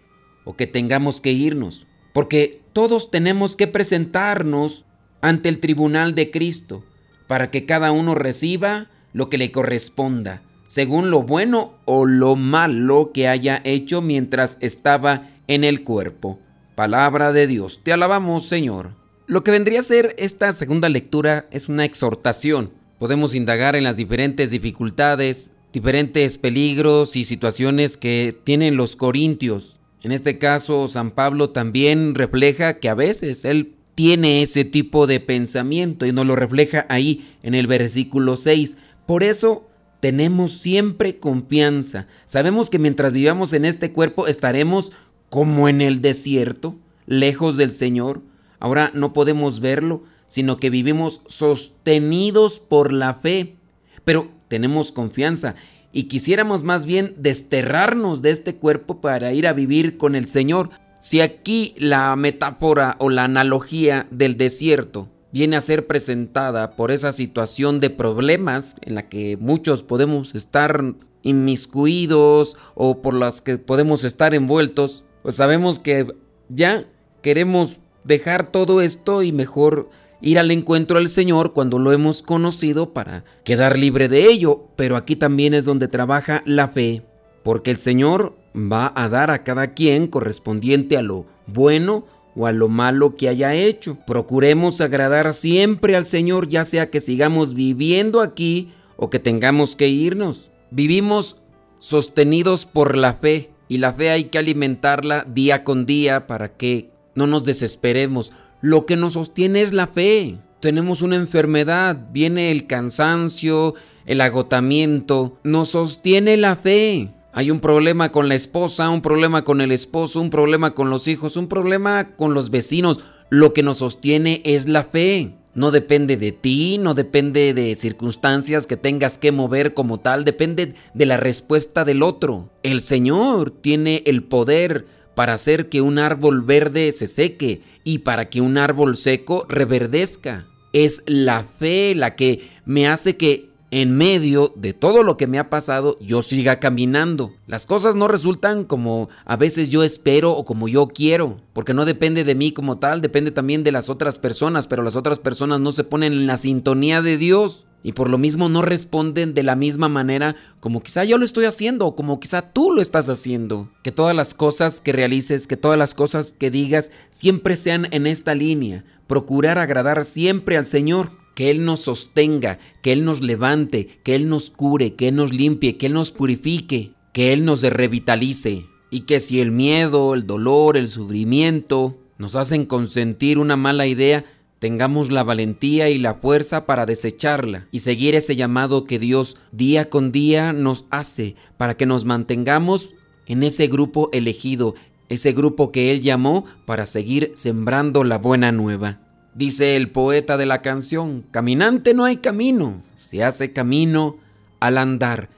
o 0.43 0.55
que 0.55 0.67
tengamos 0.67 1.21
que 1.21 1.31
irnos, 1.31 1.87
porque 2.13 2.61
todos 2.73 3.11
tenemos 3.11 3.55
que 3.55 3.67
presentarnos 3.67 4.85
ante 5.21 5.49
el 5.49 5.59
tribunal 5.59 6.15
de 6.15 6.31
Cristo 6.31 6.83
para 7.27 7.51
que 7.51 7.65
cada 7.65 7.91
uno 7.91 8.15
reciba 8.15 8.89
lo 9.13 9.29
que 9.29 9.37
le 9.37 9.51
corresponda, 9.51 10.41
según 10.67 11.11
lo 11.11 11.23
bueno 11.23 11.73
o 11.85 12.05
lo 12.05 12.35
malo 12.35 13.11
que 13.13 13.27
haya 13.27 13.61
hecho 13.63 14.01
mientras 14.01 14.57
estaba 14.61 15.29
en 15.47 15.63
el 15.63 15.83
cuerpo. 15.83 16.39
Palabra 16.75 17.31
de 17.31 17.47
Dios, 17.47 17.81
te 17.83 17.93
alabamos 17.93 18.47
Señor. 18.47 18.91
Lo 19.27 19.43
que 19.43 19.51
vendría 19.51 19.79
a 19.79 19.83
ser 19.83 20.15
esta 20.17 20.51
segunda 20.51 20.89
lectura 20.89 21.45
es 21.51 21.69
una 21.69 21.85
exhortación. 21.85 22.71
Podemos 22.99 23.33
indagar 23.33 23.75
en 23.75 23.83
las 23.83 23.95
diferentes 23.95 24.51
dificultades, 24.51 25.51
diferentes 25.73 26.37
peligros 26.37 27.15
y 27.15 27.25
situaciones 27.25 27.97
que 27.97 28.37
tienen 28.43 28.77
los 28.77 28.95
corintios. 28.95 29.79
En 30.03 30.11
este 30.11 30.37
caso, 30.37 30.87
San 30.87 31.11
Pablo 31.11 31.51
también 31.51 32.15
refleja 32.15 32.79
que 32.79 32.89
a 32.89 32.95
veces 32.95 33.45
él 33.45 33.75
tiene 33.95 34.41
ese 34.41 34.65
tipo 34.65 35.05
de 35.05 35.19
pensamiento 35.19 36.05
y 36.05 36.11
nos 36.11 36.25
lo 36.25 36.35
refleja 36.35 36.85
ahí 36.89 37.35
en 37.43 37.53
el 37.53 37.67
versículo 37.67 38.37
6. 38.37 38.77
Por 39.05 39.23
eso 39.23 39.67
tenemos 39.99 40.53
siempre 40.53 41.19
confianza. 41.19 42.07
Sabemos 42.25 42.69
que 42.69 42.79
mientras 42.79 43.13
vivamos 43.13 43.53
en 43.53 43.65
este 43.65 43.91
cuerpo 43.91 44.27
estaremos 44.27 44.91
como 45.29 45.69
en 45.69 45.81
el 45.81 46.01
desierto, 46.01 46.75
lejos 47.05 47.57
del 47.57 47.71
Señor. 47.71 48.21
Ahora 48.59 48.91
no 48.93 49.13
podemos 49.13 49.59
verlo, 49.59 50.03
sino 50.27 50.57
que 50.57 50.69
vivimos 50.69 51.21
sostenidos 51.27 52.59
por 52.59 52.91
la 52.91 53.15
fe. 53.15 53.57
Pero 54.03 54.31
tenemos 54.51 54.91
confianza 54.91 55.55
y 55.93 56.03
quisiéramos 56.09 56.61
más 56.61 56.85
bien 56.85 57.13
desterrarnos 57.15 58.21
de 58.21 58.31
este 58.31 58.57
cuerpo 58.57 58.99
para 58.99 59.31
ir 59.31 59.47
a 59.47 59.53
vivir 59.53 59.97
con 59.97 60.13
el 60.13 60.25
Señor. 60.27 60.71
Si 60.99 61.21
aquí 61.21 61.73
la 61.77 62.13
metáfora 62.17 62.97
o 62.99 63.09
la 63.09 63.23
analogía 63.23 64.07
del 64.11 64.35
desierto 64.35 65.07
viene 65.31 65.55
a 65.55 65.61
ser 65.61 65.87
presentada 65.87 66.75
por 66.75 66.91
esa 66.91 67.13
situación 67.13 67.79
de 67.79 67.91
problemas 67.91 68.75
en 68.81 68.95
la 68.95 69.07
que 69.07 69.37
muchos 69.39 69.83
podemos 69.83 70.35
estar 70.35 70.83
inmiscuidos 71.23 72.57
o 72.75 73.01
por 73.01 73.13
las 73.13 73.39
que 73.39 73.57
podemos 73.57 74.03
estar 74.03 74.33
envueltos, 74.33 75.05
pues 75.23 75.35
sabemos 75.35 75.79
que 75.79 76.07
ya 76.49 76.85
queremos 77.21 77.79
dejar 78.03 78.51
todo 78.51 78.81
esto 78.81 79.23
y 79.23 79.31
mejor 79.31 79.89
ir 80.21 80.39
al 80.39 80.51
encuentro 80.51 80.97
del 80.97 81.09
Señor 81.09 81.53
cuando 81.53 81.79
lo 81.79 81.91
hemos 81.91 82.21
conocido 82.21 82.93
para 82.93 83.23
quedar 83.43 83.77
libre 83.77 84.07
de 84.07 84.25
ello. 84.25 84.67
Pero 84.75 84.95
aquí 84.95 85.15
también 85.15 85.53
es 85.53 85.65
donde 85.65 85.87
trabaja 85.87 86.43
la 86.45 86.67
fe, 86.67 87.03
porque 87.43 87.71
el 87.71 87.77
Señor 87.77 88.35
va 88.55 88.91
a 88.95 89.09
dar 89.09 89.31
a 89.31 89.43
cada 89.43 89.73
quien 89.73 90.07
correspondiente 90.07 90.97
a 90.97 91.01
lo 91.01 91.25
bueno 91.47 92.05
o 92.35 92.47
a 92.47 92.51
lo 92.51 92.69
malo 92.69 93.15
que 93.15 93.29
haya 93.29 93.53
hecho. 93.53 93.97
Procuremos 94.07 94.81
agradar 94.81 95.33
siempre 95.33 95.95
al 95.95 96.05
Señor, 96.05 96.47
ya 96.47 96.63
sea 96.63 96.89
que 96.89 97.01
sigamos 97.01 97.53
viviendo 97.53 98.21
aquí 98.21 98.71
o 98.95 99.09
que 99.09 99.19
tengamos 99.19 99.75
que 99.75 99.87
irnos. 99.87 100.51
Vivimos 100.69 101.37
sostenidos 101.79 102.65
por 102.65 102.95
la 102.95 103.15
fe 103.15 103.49
y 103.67 103.79
la 103.79 103.93
fe 103.93 104.11
hay 104.11 104.25
que 104.25 104.37
alimentarla 104.37 105.25
día 105.27 105.63
con 105.63 105.85
día 105.85 106.27
para 106.27 106.55
que 106.55 106.91
no 107.15 107.27
nos 107.27 107.43
desesperemos. 107.43 108.31
Lo 108.61 108.85
que 108.85 108.95
nos 108.95 109.13
sostiene 109.13 109.61
es 109.61 109.73
la 109.73 109.87
fe. 109.87 110.37
Tenemos 110.59 111.01
una 111.01 111.15
enfermedad, 111.15 111.97
viene 112.11 112.51
el 112.51 112.67
cansancio, 112.67 113.73
el 114.05 114.21
agotamiento, 114.21 115.39
nos 115.43 115.69
sostiene 115.69 116.37
la 116.37 116.55
fe. 116.55 117.11
Hay 117.33 117.49
un 117.49 117.59
problema 117.59 118.11
con 118.11 118.29
la 118.29 118.35
esposa, 118.35 118.91
un 118.91 119.01
problema 119.01 119.43
con 119.43 119.61
el 119.61 119.71
esposo, 119.71 120.21
un 120.21 120.29
problema 120.29 120.75
con 120.75 120.91
los 120.91 121.07
hijos, 121.07 121.37
un 121.37 121.47
problema 121.47 122.15
con 122.15 122.35
los 122.35 122.51
vecinos. 122.51 122.99
Lo 123.29 123.53
que 123.53 123.63
nos 123.63 123.77
sostiene 123.77 124.41
es 124.45 124.67
la 124.67 124.83
fe. 124.83 125.33
No 125.55 125.71
depende 125.71 126.15
de 126.15 126.31
ti, 126.31 126.77
no 126.77 126.93
depende 126.93 127.55
de 127.55 127.73
circunstancias 127.73 128.67
que 128.67 128.77
tengas 128.77 129.17
que 129.17 129.31
mover 129.31 129.73
como 129.73 129.99
tal, 129.99 130.23
depende 130.23 130.75
de 130.93 131.05
la 131.05 131.17
respuesta 131.17 131.83
del 131.83 132.03
otro. 132.03 132.49
El 132.61 132.79
Señor 132.79 133.49
tiene 133.49 134.03
el 134.05 134.23
poder 134.23 134.85
para 135.15 135.33
hacer 135.33 135.67
que 135.67 135.81
un 135.81 135.99
árbol 135.99 136.41
verde 136.41 136.91
se 136.91 137.07
seque 137.07 137.61
y 137.83 137.99
para 137.99 138.29
que 138.29 138.41
un 138.41 138.57
árbol 138.57 138.97
seco 138.97 139.45
reverdezca. 139.49 140.47
Es 140.73 141.03
la 141.05 141.45
fe 141.59 141.93
la 141.95 142.15
que 142.15 142.47
me 142.65 142.87
hace 142.87 143.17
que 143.17 143.51
en 143.71 143.97
medio 143.97 144.51
de 144.57 144.73
todo 144.73 145.01
lo 145.01 145.15
que 145.15 145.27
me 145.27 145.39
ha 145.39 145.49
pasado, 145.49 145.97
yo 146.01 146.21
siga 146.21 146.59
caminando. 146.59 147.31
Las 147.47 147.65
cosas 147.65 147.95
no 147.95 148.09
resultan 148.09 148.65
como 148.65 149.09
a 149.25 149.37
veces 149.37 149.69
yo 149.69 149.83
espero 149.83 150.33
o 150.33 150.43
como 150.43 150.67
yo 150.67 150.87
quiero, 150.87 151.37
porque 151.53 151.73
no 151.73 151.85
depende 151.85 152.25
de 152.25 152.35
mí 152.35 152.51
como 152.51 152.79
tal, 152.79 152.99
depende 153.01 153.31
también 153.31 153.63
de 153.63 153.71
las 153.71 153.89
otras 153.89 154.19
personas, 154.19 154.67
pero 154.67 154.83
las 154.83 154.97
otras 154.97 155.19
personas 155.19 155.61
no 155.61 155.71
se 155.71 155.85
ponen 155.85 156.11
en 156.11 156.27
la 156.27 156.35
sintonía 156.35 157.01
de 157.01 157.17
Dios 157.17 157.65
y 157.83 157.93
por 157.93 158.09
lo 158.09 158.17
mismo 158.17 158.49
no 158.49 158.61
responden 158.61 159.33
de 159.33 159.43
la 159.43 159.55
misma 159.55 159.89
manera 159.89 160.35
como 160.59 160.83
quizá 160.83 161.03
yo 161.03 161.17
lo 161.17 161.25
estoy 161.25 161.45
haciendo 161.45 161.87
o 161.87 161.95
como 161.95 162.19
quizá 162.19 162.53
tú 162.53 162.71
lo 162.71 162.81
estás 162.81 163.09
haciendo. 163.09 163.69
Que 163.83 163.91
todas 163.91 164.15
las 164.15 164.33
cosas 164.33 164.81
que 164.81 164.93
realices, 164.93 165.47
que 165.47 165.57
todas 165.57 165.77
las 165.77 165.93
cosas 165.93 166.33
que 166.33 166.51
digas 166.51 166.91
siempre 167.09 167.55
sean 167.55 167.87
en 167.91 168.07
esta 168.07 168.35
línea, 168.35 168.83
procurar 169.07 169.57
agradar 169.57 170.05
siempre 170.05 170.57
al 170.57 170.65
Señor 170.65 171.11
que 171.35 171.49
Él 171.49 171.65
nos 171.65 171.81
sostenga, 171.81 172.59
que 172.81 172.91
Él 172.91 173.05
nos 173.05 173.21
levante, 173.21 173.87
que 174.03 174.15
Él 174.15 174.29
nos 174.29 174.49
cure, 174.49 174.95
que 174.95 175.07
Él 175.07 175.15
nos 175.15 175.33
limpie, 175.33 175.77
que 175.77 175.87
Él 175.87 175.93
nos 175.93 176.11
purifique, 176.11 176.93
que 177.13 177.33
Él 177.33 177.45
nos 177.45 177.63
revitalice. 177.63 178.65
Y 178.89 179.01
que 179.01 179.19
si 179.21 179.39
el 179.39 179.51
miedo, 179.51 180.13
el 180.13 180.27
dolor, 180.27 180.75
el 180.75 180.89
sufrimiento 180.89 181.97
nos 182.17 182.35
hacen 182.35 182.65
consentir 182.65 183.39
una 183.39 183.55
mala 183.55 183.87
idea, 183.87 184.25
tengamos 184.61 185.09
la 185.09 185.23
valentía 185.23 185.89
y 185.89 185.97
la 185.97 186.13
fuerza 186.13 186.67
para 186.67 186.85
desecharla 186.85 187.67
y 187.71 187.79
seguir 187.79 188.13
ese 188.13 188.35
llamado 188.35 188.85
que 188.85 188.99
Dios 188.99 189.35
día 189.51 189.89
con 189.89 190.11
día 190.11 190.53
nos 190.53 190.85
hace 190.91 191.35
para 191.57 191.75
que 191.75 191.87
nos 191.87 192.05
mantengamos 192.05 192.93
en 193.25 193.41
ese 193.41 193.65
grupo 193.65 194.11
elegido, 194.13 194.75
ese 195.09 195.31
grupo 195.31 195.71
que 195.71 195.89
Él 195.89 196.01
llamó 196.01 196.45
para 196.67 196.85
seguir 196.85 197.31
sembrando 197.33 198.03
la 198.03 198.19
buena 198.19 198.51
nueva. 198.51 198.99
Dice 199.33 199.75
el 199.75 199.89
poeta 199.89 200.37
de 200.37 200.45
la 200.45 200.61
canción, 200.61 201.25
caminante 201.31 201.95
no 201.95 202.05
hay 202.05 202.17
camino, 202.17 202.83
se 202.97 203.23
hace 203.23 203.53
camino 203.53 204.17
al 204.59 204.77
andar. 204.77 205.29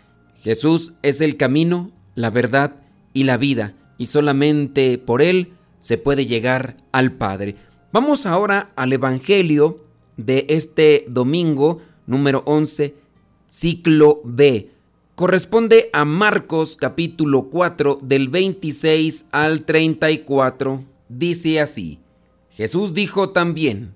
Jesús 0.42 0.96
es 1.02 1.22
el 1.22 1.38
camino, 1.38 1.92
la 2.16 2.30
verdad 2.30 2.76
y 3.14 3.24
la 3.24 3.38
vida, 3.38 3.74
y 3.98 4.08
solamente 4.08 4.98
por 4.98 5.22
Él 5.22 5.54
se 5.80 5.98
puede 5.98 6.26
llegar 6.26 6.76
al 6.92 7.14
Padre. 7.14 7.56
Vamos 7.94 8.26
ahora 8.26 8.72
al 8.76 8.92
Evangelio 8.92 9.86
de 10.18 10.48
este 10.50 11.06
domingo 11.10 11.80
número 12.08 12.42
11, 12.48 12.96
ciclo 13.46 14.20
B. 14.24 14.72
Corresponde 15.14 15.92
a 15.94 16.04
Marcos 16.04 16.76
capítulo 16.76 17.52
4 17.52 18.00
del 18.02 18.30
26 18.30 19.28
al 19.30 19.66
34. 19.66 20.84
Dice 21.08 21.62
así. 21.62 22.00
Jesús 22.50 22.96
dijo 22.96 23.30
también, 23.30 23.94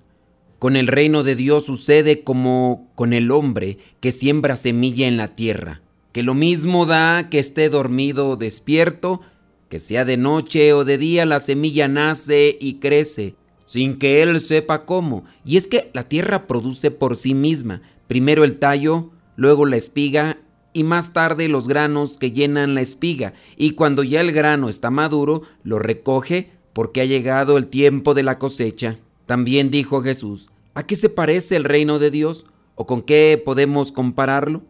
con 0.60 0.76
el 0.76 0.86
reino 0.86 1.24
de 1.24 1.34
Dios 1.34 1.64
sucede 1.64 2.22
como 2.22 2.92
con 2.94 3.12
el 3.12 3.32
hombre 3.32 3.78
que 3.98 4.12
siembra 4.12 4.54
semilla 4.54 5.08
en 5.08 5.16
la 5.16 5.34
tierra, 5.34 5.82
que 6.12 6.22
lo 6.22 6.34
mismo 6.34 6.86
da 6.86 7.28
que 7.30 7.40
esté 7.40 7.68
dormido 7.68 8.28
o 8.28 8.36
despierto, 8.36 9.22
que 9.68 9.80
sea 9.80 10.04
de 10.04 10.16
noche 10.16 10.72
o 10.72 10.84
de 10.84 10.98
día, 10.98 11.26
la 11.26 11.40
semilla 11.40 11.88
nace 11.88 12.56
y 12.60 12.74
crece, 12.74 13.34
sin 13.68 13.98
que 13.98 14.22
él 14.22 14.40
sepa 14.40 14.86
cómo. 14.86 15.26
Y 15.44 15.58
es 15.58 15.68
que 15.68 15.90
la 15.92 16.08
tierra 16.08 16.46
produce 16.46 16.90
por 16.90 17.16
sí 17.16 17.34
misma, 17.34 17.82
primero 18.06 18.42
el 18.44 18.58
tallo, 18.58 19.10
luego 19.36 19.66
la 19.66 19.76
espiga 19.76 20.38
y 20.72 20.84
más 20.84 21.12
tarde 21.12 21.48
los 21.48 21.68
granos 21.68 22.16
que 22.16 22.32
llenan 22.32 22.74
la 22.74 22.80
espiga, 22.80 23.34
y 23.58 23.72
cuando 23.72 24.04
ya 24.04 24.22
el 24.22 24.32
grano 24.32 24.70
está 24.70 24.90
maduro, 24.90 25.42
lo 25.64 25.78
recoge, 25.78 26.50
porque 26.72 27.02
ha 27.02 27.04
llegado 27.04 27.58
el 27.58 27.66
tiempo 27.66 28.14
de 28.14 28.22
la 28.22 28.38
cosecha. 28.38 28.96
También 29.26 29.70
dijo 29.70 30.00
Jesús, 30.00 30.48
¿a 30.72 30.86
qué 30.86 30.96
se 30.96 31.10
parece 31.10 31.56
el 31.56 31.64
reino 31.64 31.98
de 31.98 32.10
Dios? 32.10 32.46
¿O 32.74 32.86
con 32.86 33.02
qué 33.02 33.42
podemos 33.44 33.92
compararlo? 33.92 34.62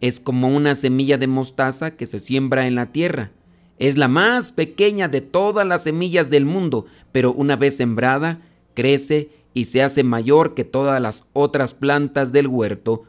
Es 0.00 0.20
como 0.20 0.48
una 0.54 0.76
semilla 0.76 1.18
de 1.18 1.26
mostaza 1.26 1.96
que 1.96 2.06
se 2.06 2.20
siembra 2.20 2.68
en 2.68 2.76
la 2.76 2.92
tierra. 2.92 3.32
Es 3.78 3.98
la 3.98 4.08
más 4.08 4.52
pequeña 4.52 5.08
de 5.08 5.20
todas 5.20 5.66
las 5.66 5.84
semillas 5.84 6.30
del 6.30 6.44
mundo, 6.44 6.86
pero 7.12 7.32
una 7.32 7.56
vez 7.56 7.76
sembrada, 7.76 8.40
crece 8.74 9.30
y 9.52 9.66
se 9.66 9.82
hace 9.82 10.04
mayor 10.04 10.54
que 10.54 10.64
todas 10.64 11.00
las 11.00 11.26
otras 11.32 11.74
plantas 11.74 12.32
del 12.32 12.46
huerto, 12.46 13.04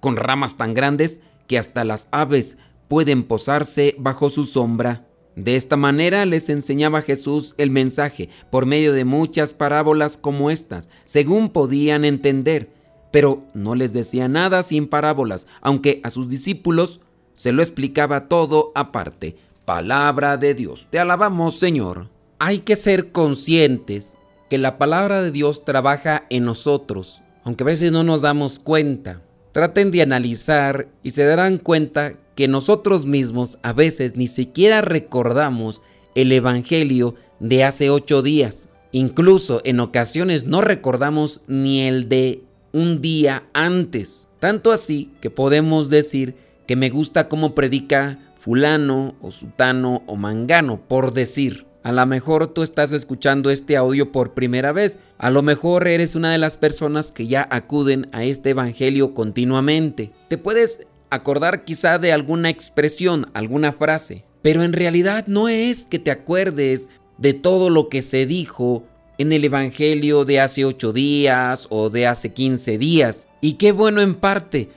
con 0.00 0.16
ramas 0.16 0.56
tan 0.56 0.74
grandes 0.74 1.20
que 1.46 1.58
hasta 1.58 1.84
las 1.84 2.08
aves 2.10 2.58
pueden 2.88 3.22
posarse 3.22 3.94
bajo 3.98 4.30
su 4.30 4.44
sombra. 4.44 5.06
De 5.36 5.56
esta 5.56 5.76
manera 5.76 6.26
les 6.26 6.48
enseñaba 6.48 7.02
Jesús 7.02 7.54
el 7.56 7.70
mensaje 7.70 8.28
por 8.50 8.66
medio 8.66 8.92
de 8.92 9.04
muchas 9.04 9.54
parábolas 9.54 10.16
como 10.16 10.50
estas, 10.50 10.88
según 11.04 11.50
podían 11.50 12.04
entender, 12.04 12.70
pero 13.10 13.44
no 13.54 13.74
les 13.74 13.92
decía 13.92 14.28
nada 14.28 14.62
sin 14.62 14.86
parábolas, 14.86 15.46
aunque 15.60 16.00
a 16.02 16.10
sus 16.10 16.28
discípulos 16.28 17.00
se 17.34 17.52
lo 17.52 17.62
explicaba 17.62 18.28
todo 18.28 18.72
aparte. 18.74 19.36
Palabra 19.70 20.36
de 20.36 20.52
Dios. 20.52 20.88
Te 20.90 20.98
alabamos, 20.98 21.60
Señor. 21.60 22.08
Hay 22.40 22.58
que 22.58 22.74
ser 22.74 23.12
conscientes 23.12 24.16
que 24.48 24.58
la 24.58 24.78
palabra 24.78 25.22
de 25.22 25.30
Dios 25.30 25.64
trabaja 25.64 26.24
en 26.28 26.44
nosotros, 26.44 27.22
aunque 27.44 27.62
a 27.62 27.66
veces 27.66 27.92
no 27.92 28.02
nos 28.02 28.20
damos 28.20 28.58
cuenta. 28.58 29.22
Traten 29.52 29.92
de 29.92 30.02
analizar 30.02 30.88
y 31.04 31.12
se 31.12 31.24
darán 31.24 31.56
cuenta 31.56 32.14
que 32.34 32.48
nosotros 32.48 33.06
mismos 33.06 33.58
a 33.62 33.72
veces 33.72 34.16
ni 34.16 34.26
siquiera 34.26 34.80
recordamos 34.80 35.82
el 36.16 36.32
Evangelio 36.32 37.14
de 37.38 37.62
hace 37.62 37.90
ocho 37.90 38.22
días. 38.22 38.70
Incluso 38.90 39.60
en 39.62 39.78
ocasiones 39.78 40.46
no 40.46 40.62
recordamos 40.62 41.42
ni 41.46 41.82
el 41.82 42.08
de 42.08 42.42
un 42.72 43.00
día 43.00 43.44
antes. 43.52 44.28
Tanto 44.40 44.72
así 44.72 45.12
que 45.20 45.30
podemos 45.30 45.90
decir 45.90 46.34
que 46.66 46.74
me 46.74 46.90
gusta 46.90 47.28
cómo 47.28 47.54
predica 47.54 48.18
fulano 48.40 49.14
o 49.20 49.30
sutano 49.30 50.02
o 50.06 50.16
mangano, 50.16 50.80
por 50.88 51.12
decir. 51.12 51.66
A 51.82 51.92
lo 51.92 52.04
mejor 52.04 52.48
tú 52.48 52.62
estás 52.62 52.92
escuchando 52.92 53.50
este 53.50 53.76
audio 53.76 54.12
por 54.12 54.34
primera 54.34 54.72
vez. 54.72 54.98
A 55.16 55.30
lo 55.30 55.42
mejor 55.42 55.86
eres 55.86 56.14
una 56.14 56.32
de 56.32 56.38
las 56.38 56.58
personas 56.58 57.12
que 57.12 57.26
ya 57.26 57.46
acuden 57.50 58.08
a 58.12 58.24
este 58.24 58.50
evangelio 58.50 59.14
continuamente. 59.14 60.12
Te 60.28 60.36
puedes 60.36 60.86
acordar 61.08 61.64
quizá 61.64 61.98
de 61.98 62.12
alguna 62.12 62.50
expresión, 62.50 63.30
alguna 63.32 63.72
frase, 63.72 64.24
pero 64.42 64.62
en 64.62 64.72
realidad 64.72 65.26
no 65.26 65.48
es 65.48 65.86
que 65.86 65.98
te 65.98 66.10
acuerdes 66.10 66.88
de 67.18 67.34
todo 67.34 67.70
lo 67.70 67.88
que 67.88 68.02
se 68.02 68.26
dijo 68.26 68.84
en 69.20 69.32
el 69.34 69.44
Evangelio 69.44 70.24
de 70.24 70.40
hace 70.40 70.64
ocho 70.64 70.94
días 70.94 71.66
o 71.68 71.90
de 71.90 72.06
hace 72.06 72.32
quince 72.32 72.78
días. 72.78 73.28
Y 73.42 73.54
qué 73.54 73.72
bueno 73.72 74.00
en 74.00 74.14
parte, 74.14 74.70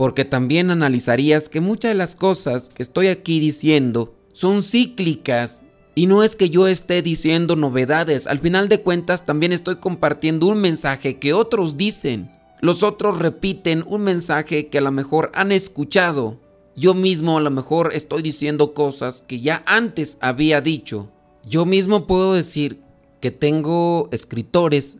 porque 0.00 0.24
también 0.24 0.70
analizarías 0.70 1.50
que 1.50 1.60
muchas 1.60 1.90
de 1.90 1.94
las 1.94 2.16
cosas 2.16 2.70
que 2.70 2.82
estoy 2.82 3.08
aquí 3.08 3.38
diciendo 3.38 4.14
son 4.32 4.62
cíclicas 4.62 5.62
y 5.94 6.06
no 6.06 6.24
es 6.24 6.36
que 6.36 6.48
yo 6.48 6.68
esté 6.68 7.02
diciendo 7.02 7.54
novedades, 7.54 8.26
al 8.26 8.38
final 8.38 8.70
de 8.70 8.80
cuentas 8.80 9.26
también 9.26 9.52
estoy 9.52 9.76
compartiendo 9.76 10.46
un 10.46 10.58
mensaje 10.58 11.18
que 11.18 11.34
otros 11.34 11.76
dicen. 11.76 12.30
Los 12.62 12.82
otros 12.82 13.18
repiten 13.18 13.84
un 13.86 14.00
mensaje 14.00 14.68
que 14.68 14.78
a 14.78 14.80
lo 14.80 14.90
mejor 14.90 15.30
han 15.34 15.52
escuchado. 15.52 16.40
Yo 16.74 16.94
mismo 16.94 17.36
a 17.36 17.42
lo 17.42 17.50
mejor 17.50 17.90
estoy 17.92 18.22
diciendo 18.22 18.72
cosas 18.72 19.22
que 19.28 19.40
ya 19.40 19.62
antes 19.66 20.16
había 20.22 20.62
dicho. 20.62 21.10
Yo 21.44 21.66
mismo 21.66 22.06
puedo 22.06 22.32
decir 22.32 22.80
que 23.20 23.30
tengo 23.30 24.08
escritores 24.12 24.98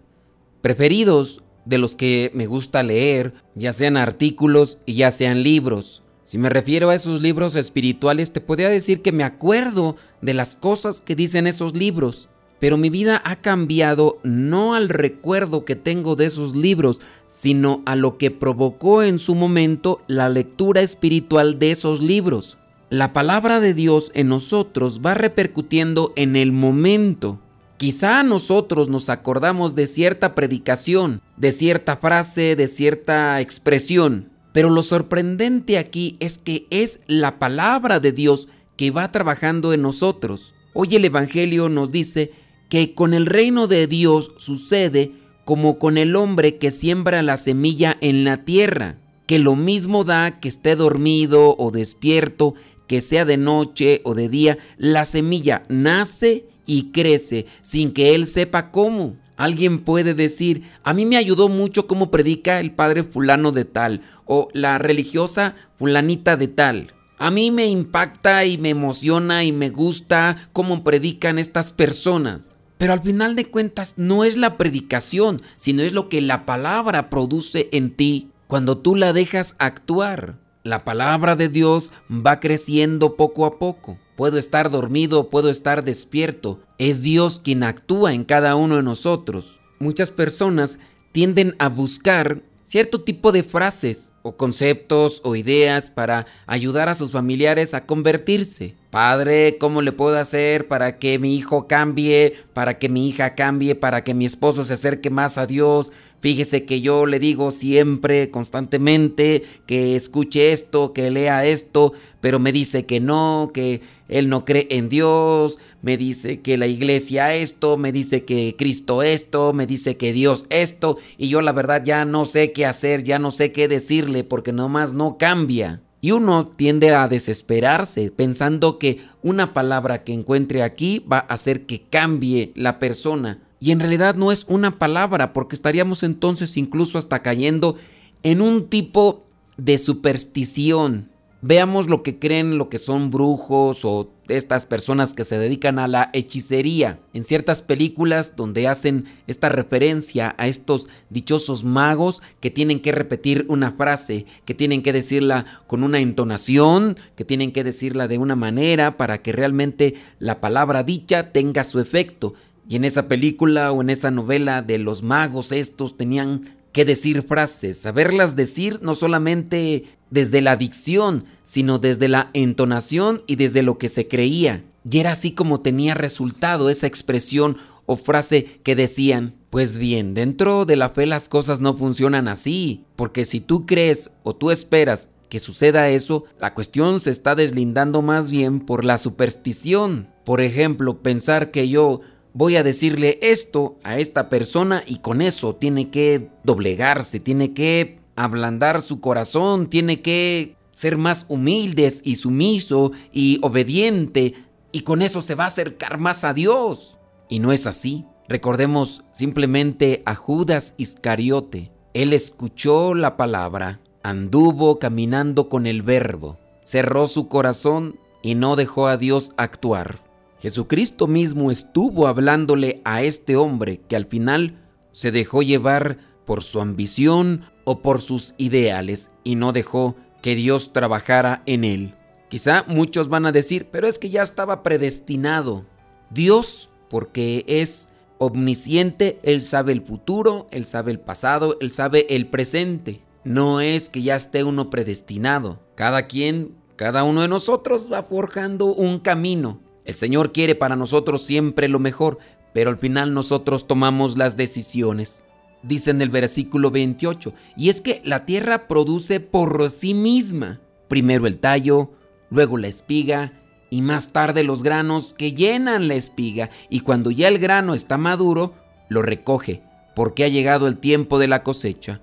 preferidos 0.60 1.42
de 1.64 1.78
los 1.78 1.96
que 1.96 2.30
me 2.34 2.46
gusta 2.46 2.82
leer, 2.82 3.34
ya 3.54 3.72
sean 3.72 3.96
artículos 3.96 4.78
y 4.86 4.94
ya 4.94 5.10
sean 5.10 5.42
libros. 5.42 6.02
Si 6.22 6.38
me 6.38 6.48
refiero 6.48 6.90
a 6.90 6.94
esos 6.94 7.22
libros 7.22 7.56
espirituales, 7.56 8.32
te 8.32 8.40
podría 8.40 8.68
decir 8.68 9.02
que 9.02 9.12
me 9.12 9.24
acuerdo 9.24 9.96
de 10.22 10.34
las 10.34 10.54
cosas 10.54 11.00
que 11.00 11.16
dicen 11.16 11.46
esos 11.46 11.76
libros, 11.76 12.28
pero 12.60 12.76
mi 12.76 12.90
vida 12.90 13.20
ha 13.24 13.36
cambiado 13.36 14.20
no 14.22 14.74
al 14.74 14.90
recuerdo 14.90 15.64
que 15.64 15.74
tengo 15.74 16.14
de 16.14 16.26
esos 16.26 16.54
libros, 16.54 17.00
sino 17.26 17.82
a 17.86 17.96
lo 17.96 18.18
que 18.18 18.30
provocó 18.30 19.02
en 19.02 19.18
su 19.18 19.34
momento 19.34 20.02
la 20.06 20.28
lectura 20.28 20.82
espiritual 20.82 21.58
de 21.58 21.72
esos 21.72 22.00
libros. 22.00 22.58
La 22.90 23.12
palabra 23.12 23.60
de 23.60 23.72
Dios 23.72 24.12
en 24.14 24.28
nosotros 24.28 25.00
va 25.04 25.14
repercutiendo 25.14 26.12
en 26.16 26.36
el 26.36 26.52
momento. 26.52 27.40
Quizá 27.80 28.22
nosotros 28.22 28.90
nos 28.90 29.08
acordamos 29.08 29.74
de 29.74 29.86
cierta 29.86 30.34
predicación, 30.34 31.22
de 31.38 31.50
cierta 31.50 31.96
frase, 31.96 32.54
de 32.54 32.68
cierta 32.68 33.40
expresión, 33.40 34.28
pero 34.52 34.68
lo 34.68 34.82
sorprendente 34.82 35.78
aquí 35.78 36.18
es 36.20 36.36
que 36.36 36.66
es 36.68 37.00
la 37.06 37.38
palabra 37.38 37.98
de 37.98 38.12
Dios 38.12 38.48
que 38.76 38.90
va 38.90 39.10
trabajando 39.10 39.72
en 39.72 39.80
nosotros. 39.80 40.52
Hoy 40.74 40.94
el 40.94 41.06
Evangelio 41.06 41.70
nos 41.70 41.90
dice 41.90 42.32
que 42.68 42.94
con 42.94 43.14
el 43.14 43.24
reino 43.24 43.66
de 43.66 43.86
Dios 43.86 44.32
sucede 44.36 45.12
como 45.46 45.78
con 45.78 45.96
el 45.96 46.16
hombre 46.16 46.58
que 46.58 46.70
siembra 46.70 47.22
la 47.22 47.38
semilla 47.38 47.96
en 48.02 48.24
la 48.24 48.44
tierra, 48.44 48.98
que 49.24 49.38
lo 49.38 49.56
mismo 49.56 50.04
da 50.04 50.38
que 50.38 50.48
esté 50.48 50.76
dormido 50.76 51.56
o 51.56 51.70
despierto, 51.70 52.52
que 52.86 53.00
sea 53.00 53.24
de 53.24 53.38
noche 53.38 54.02
o 54.04 54.14
de 54.14 54.28
día, 54.28 54.58
la 54.76 55.06
semilla 55.06 55.62
nace 55.70 56.49
y 56.66 56.90
crece 56.92 57.46
sin 57.60 57.92
que 57.92 58.14
él 58.14 58.26
sepa 58.26 58.70
cómo. 58.70 59.16
Alguien 59.36 59.78
puede 59.78 60.14
decir, 60.14 60.64
a 60.82 60.92
mí 60.92 61.06
me 61.06 61.16
ayudó 61.16 61.48
mucho 61.48 61.86
cómo 61.86 62.10
predica 62.10 62.60
el 62.60 62.72
padre 62.72 63.04
fulano 63.04 63.52
de 63.52 63.64
tal 63.64 64.02
o 64.26 64.48
la 64.52 64.78
religiosa 64.78 65.54
fulanita 65.78 66.36
de 66.36 66.48
tal. 66.48 66.92
A 67.18 67.30
mí 67.30 67.50
me 67.50 67.66
impacta 67.66 68.44
y 68.44 68.58
me 68.58 68.70
emociona 68.70 69.44
y 69.44 69.52
me 69.52 69.70
gusta 69.70 70.48
cómo 70.52 70.84
predican 70.84 71.38
estas 71.38 71.72
personas. 71.72 72.56
Pero 72.78 72.94
al 72.94 73.02
final 73.02 73.36
de 73.36 73.44
cuentas 73.44 73.94
no 73.98 74.24
es 74.24 74.38
la 74.38 74.56
predicación, 74.56 75.42
sino 75.56 75.82
es 75.82 75.92
lo 75.92 76.08
que 76.08 76.22
la 76.22 76.46
palabra 76.46 77.10
produce 77.10 77.68
en 77.72 77.90
ti 77.90 78.30
cuando 78.46 78.78
tú 78.78 78.94
la 78.94 79.12
dejas 79.12 79.54
actuar. 79.58 80.38
La 80.62 80.84
palabra 80.84 81.36
de 81.36 81.48
Dios 81.48 81.92
va 82.10 82.40
creciendo 82.40 83.16
poco 83.16 83.44
a 83.44 83.58
poco. 83.58 83.98
Puedo 84.20 84.36
estar 84.36 84.70
dormido, 84.70 85.30
puedo 85.30 85.48
estar 85.48 85.82
despierto. 85.82 86.60
Es 86.76 87.00
Dios 87.00 87.40
quien 87.42 87.62
actúa 87.62 88.12
en 88.12 88.24
cada 88.24 88.54
uno 88.54 88.76
de 88.76 88.82
nosotros. 88.82 89.62
Muchas 89.78 90.10
personas 90.10 90.78
tienden 91.10 91.56
a 91.58 91.70
buscar 91.70 92.42
cierto 92.62 93.00
tipo 93.00 93.32
de 93.32 93.42
frases 93.42 94.12
o 94.20 94.36
conceptos 94.36 95.22
o 95.24 95.36
ideas 95.36 95.88
para 95.88 96.26
ayudar 96.46 96.90
a 96.90 96.94
sus 96.94 97.12
familiares 97.12 97.72
a 97.72 97.86
convertirse. 97.86 98.74
Padre, 98.90 99.56
¿cómo 99.58 99.80
le 99.80 99.92
puedo 99.92 100.18
hacer 100.18 100.68
para 100.68 100.98
que 100.98 101.18
mi 101.18 101.34
hijo 101.34 101.66
cambie, 101.66 102.34
para 102.52 102.78
que 102.78 102.90
mi 102.90 103.08
hija 103.08 103.34
cambie, 103.34 103.74
para 103.74 104.04
que 104.04 104.12
mi 104.12 104.26
esposo 104.26 104.64
se 104.64 104.74
acerque 104.74 105.08
más 105.08 105.38
a 105.38 105.46
Dios? 105.46 105.92
Fíjese 106.20 106.66
que 106.66 106.82
yo 106.82 107.06
le 107.06 107.18
digo 107.18 107.50
siempre, 107.50 108.30
constantemente, 108.30 109.44
que 109.64 109.96
escuche 109.96 110.52
esto, 110.52 110.92
que 110.92 111.10
lea 111.10 111.46
esto, 111.46 111.94
pero 112.20 112.38
me 112.38 112.52
dice 112.52 112.84
que 112.84 113.00
no, 113.00 113.50
que 113.54 113.80
él 114.10 114.28
no 114.28 114.44
cree 114.44 114.66
en 114.70 114.88
Dios, 114.88 115.58
me 115.82 115.96
dice 115.96 116.40
que 116.40 116.58
la 116.58 116.66
iglesia 116.66 117.34
esto, 117.34 117.76
me 117.76 117.92
dice 117.92 118.24
que 118.24 118.56
Cristo 118.58 119.02
esto, 119.02 119.52
me 119.52 119.66
dice 119.66 119.96
que 119.96 120.12
Dios 120.12 120.44
esto, 120.50 120.98
y 121.16 121.28
yo 121.28 121.40
la 121.40 121.52
verdad 121.52 121.82
ya 121.84 122.04
no 122.04 122.26
sé 122.26 122.52
qué 122.52 122.66
hacer, 122.66 123.04
ya 123.04 123.18
no 123.18 123.30
sé 123.30 123.52
qué 123.52 123.68
decirle, 123.68 124.24
porque 124.24 124.52
nomás 124.52 124.92
no 124.92 125.16
cambia. 125.16 125.80
Y 126.02 126.12
uno 126.12 126.48
tiende 126.48 126.94
a 126.94 127.08
desesperarse 127.08 128.10
pensando 128.10 128.78
que 128.78 129.00
una 129.22 129.52
palabra 129.52 130.02
que 130.02 130.14
encuentre 130.14 130.62
aquí 130.62 131.00
va 131.00 131.18
a 131.18 131.34
hacer 131.34 131.66
que 131.66 131.82
cambie 131.82 132.52
la 132.54 132.78
persona. 132.78 133.38
Y 133.60 133.70
en 133.70 133.80
realidad 133.80 134.14
no 134.14 134.32
es 134.32 134.46
una 134.48 134.78
palabra, 134.78 135.34
porque 135.34 135.54
estaríamos 135.54 136.02
entonces 136.02 136.56
incluso 136.56 136.96
hasta 136.96 137.22
cayendo 137.22 137.76
en 138.22 138.40
un 138.40 138.68
tipo 138.68 139.26
de 139.58 139.76
superstición. 139.76 141.10
Veamos 141.42 141.88
lo 141.88 142.02
que 142.02 142.18
creen 142.18 142.58
lo 142.58 142.68
que 142.68 142.76
son 142.76 143.10
brujos 143.10 143.86
o 143.86 144.10
estas 144.28 144.66
personas 144.66 145.14
que 145.14 145.24
se 145.24 145.38
dedican 145.38 145.78
a 145.78 145.88
la 145.88 146.10
hechicería. 146.12 146.98
En 147.14 147.24
ciertas 147.24 147.62
películas 147.62 148.36
donde 148.36 148.68
hacen 148.68 149.06
esta 149.26 149.48
referencia 149.48 150.34
a 150.36 150.48
estos 150.48 150.90
dichosos 151.08 151.64
magos 151.64 152.20
que 152.40 152.50
tienen 152.50 152.78
que 152.80 152.92
repetir 152.92 153.46
una 153.48 153.72
frase, 153.72 154.26
que 154.44 154.52
tienen 154.52 154.82
que 154.82 154.92
decirla 154.92 155.46
con 155.66 155.82
una 155.82 156.00
entonación, 156.00 156.98
que 157.16 157.24
tienen 157.24 157.52
que 157.52 157.64
decirla 157.64 158.06
de 158.06 158.18
una 158.18 158.36
manera 158.36 158.98
para 158.98 159.22
que 159.22 159.32
realmente 159.32 159.94
la 160.18 160.42
palabra 160.42 160.82
dicha 160.82 161.32
tenga 161.32 161.64
su 161.64 161.80
efecto. 161.80 162.34
Y 162.68 162.76
en 162.76 162.84
esa 162.84 163.08
película 163.08 163.72
o 163.72 163.80
en 163.80 163.88
esa 163.88 164.10
novela 164.10 164.60
de 164.60 164.78
los 164.78 165.02
magos 165.02 165.52
estos 165.52 165.96
tenían 165.96 166.59
que 166.72 166.84
decir 166.84 167.22
frases, 167.22 167.78
saberlas 167.78 168.36
decir 168.36 168.80
no 168.82 168.94
solamente 168.94 169.84
desde 170.10 170.40
la 170.40 170.56
dicción, 170.56 171.24
sino 171.42 171.78
desde 171.78 172.08
la 172.08 172.30
entonación 172.32 173.22
y 173.26 173.36
desde 173.36 173.62
lo 173.62 173.78
que 173.78 173.88
se 173.88 174.08
creía. 174.08 174.64
Y 174.88 174.98
era 174.98 175.12
así 175.12 175.32
como 175.32 175.60
tenía 175.60 175.94
resultado 175.94 176.70
esa 176.70 176.86
expresión 176.86 177.58
o 177.86 177.96
frase 177.96 178.60
que 178.62 178.76
decían, 178.76 179.34
pues 179.50 179.78
bien, 179.78 180.14
dentro 180.14 180.64
de 180.64 180.76
la 180.76 180.90
fe 180.90 181.06
las 181.06 181.28
cosas 181.28 181.60
no 181.60 181.76
funcionan 181.76 182.28
así, 182.28 182.84
porque 182.94 183.24
si 183.24 183.40
tú 183.40 183.66
crees 183.66 184.10
o 184.22 184.34
tú 184.34 184.50
esperas 184.50 185.08
que 185.28 185.40
suceda 185.40 185.88
eso, 185.90 186.24
la 186.38 186.54
cuestión 186.54 187.00
se 187.00 187.10
está 187.10 187.34
deslindando 187.34 188.02
más 188.02 188.30
bien 188.30 188.60
por 188.60 188.84
la 188.84 188.98
superstición. 188.98 190.08
Por 190.24 190.40
ejemplo, 190.40 191.02
pensar 191.02 191.50
que 191.50 191.68
yo 191.68 192.00
voy 192.32 192.56
a 192.56 192.62
decirle 192.62 193.18
esto 193.22 193.76
a 193.82 193.98
esta 193.98 194.28
persona 194.28 194.82
y 194.86 194.98
con 194.98 195.20
eso 195.22 195.54
tiene 195.56 195.90
que 195.90 196.30
doblegarse, 196.44 197.20
tiene 197.20 197.52
que 197.52 197.98
ablandar 198.16 198.82
su 198.82 199.00
corazón, 199.00 199.68
tiene 199.68 200.00
que 200.02 200.56
ser 200.74 200.96
más 200.96 201.26
humildes 201.28 202.00
y 202.04 202.16
sumiso 202.16 202.92
y 203.12 203.38
obediente 203.42 204.34
y 204.72 204.80
con 204.82 205.02
eso 205.02 205.22
se 205.22 205.34
va 205.34 205.44
a 205.44 205.48
acercar 205.48 205.98
más 205.98 206.24
a 206.24 206.32
Dios. 206.32 206.98
Y 207.28 207.38
no 207.38 207.52
es 207.52 207.66
así. 207.66 208.06
Recordemos 208.28 209.02
simplemente 209.12 210.02
a 210.06 210.14
Judas 210.14 210.74
Iscariote. 210.76 211.72
Él 211.94 212.12
escuchó 212.12 212.94
la 212.94 213.16
palabra, 213.16 213.80
anduvo 214.02 214.78
caminando 214.78 215.48
con 215.48 215.66
el 215.66 215.82
verbo, 215.82 216.38
cerró 216.64 217.08
su 217.08 217.26
corazón 217.26 217.98
y 218.22 218.36
no 218.36 218.54
dejó 218.54 218.86
a 218.86 218.96
Dios 218.96 219.32
actuar. 219.36 220.09
Jesucristo 220.40 221.06
mismo 221.06 221.50
estuvo 221.50 222.06
hablándole 222.06 222.80
a 222.84 223.02
este 223.02 223.36
hombre 223.36 223.80
que 223.88 223.96
al 223.96 224.06
final 224.06 224.58
se 224.90 225.12
dejó 225.12 225.42
llevar 225.42 225.98
por 226.24 226.42
su 226.42 226.60
ambición 226.60 227.44
o 227.64 227.82
por 227.82 228.00
sus 228.00 228.34
ideales 228.38 229.10
y 229.22 229.34
no 229.34 229.52
dejó 229.52 229.96
que 230.22 230.34
Dios 230.34 230.72
trabajara 230.72 231.42
en 231.44 231.64
él. 231.64 231.94
Quizá 232.28 232.64
muchos 232.68 233.08
van 233.08 233.26
a 233.26 233.32
decir, 233.32 233.68
pero 233.70 233.86
es 233.86 233.98
que 233.98 234.08
ya 234.08 234.22
estaba 234.22 234.62
predestinado. 234.62 235.66
Dios, 236.10 236.70
porque 236.88 237.44
es 237.46 237.90
omnisciente, 238.18 239.18
Él 239.22 239.42
sabe 239.42 239.72
el 239.72 239.82
futuro, 239.82 240.46
Él 240.50 240.64
sabe 240.64 240.92
el 240.92 241.00
pasado, 241.00 241.56
Él 241.60 241.70
sabe 241.70 242.06
el 242.14 242.28
presente. 242.28 243.02
No 243.24 243.60
es 243.60 243.88
que 243.88 244.02
ya 244.02 244.14
esté 244.14 244.44
uno 244.44 244.70
predestinado. 244.70 245.60
Cada 245.74 246.06
quien, 246.06 246.54
cada 246.76 247.04
uno 247.04 247.22
de 247.22 247.28
nosotros 247.28 247.90
va 247.92 248.04
forjando 248.04 248.66
un 248.66 249.00
camino. 249.00 249.60
El 249.90 249.96
Señor 249.96 250.30
quiere 250.30 250.54
para 250.54 250.76
nosotros 250.76 251.22
siempre 251.22 251.66
lo 251.66 251.80
mejor, 251.80 252.18
pero 252.54 252.70
al 252.70 252.78
final 252.78 253.12
nosotros 253.12 253.66
tomamos 253.66 254.16
las 254.16 254.36
decisiones. 254.36 255.24
Dice 255.64 255.90
en 255.90 256.00
el 256.00 256.10
versículo 256.10 256.70
28, 256.70 257.34
y 257.56 257.70
es 257.70 257.80
que 257.80 258.00
la 258.04 258.24
tierra 258.24 258.68
produce 258.68 259.18
por 259.18 259.68
sí 259.68 259.94
misma, 259.94 260.60
primero 260.86 261.26
el 261.26 261.38
tallo, 261.38 261.90
luego 262.30 262.56
la 262.56 262.68
espiga, 262.68 263.32
y 263.68 263.82
más 263.82 264.12
tarde 264.12 264.44
los 264.44 264.62
granos 264.62 265.12
que 265.12 265.32
llenan 265.32 265.88
la 265.88 265.94
espiga, 265.94 266.50
y 266.68 266.80
cuando 266.80 267.10
ya 267.10 267.26
el 267.26 267.40
grano 267.40 267.74
está 267.74 267.98
maduro, 267.98 268.54
lo 268.88 269.02
recoge, 269.02 269.64
porque 269.96 270.22
ha 270.22 270.28
llegado 270.28 270.68
el 270.68 270.78
tiempo 270.78 271.18
de 271.18 271.26
la 271.26 271.42
cosecha. 271.42 272.00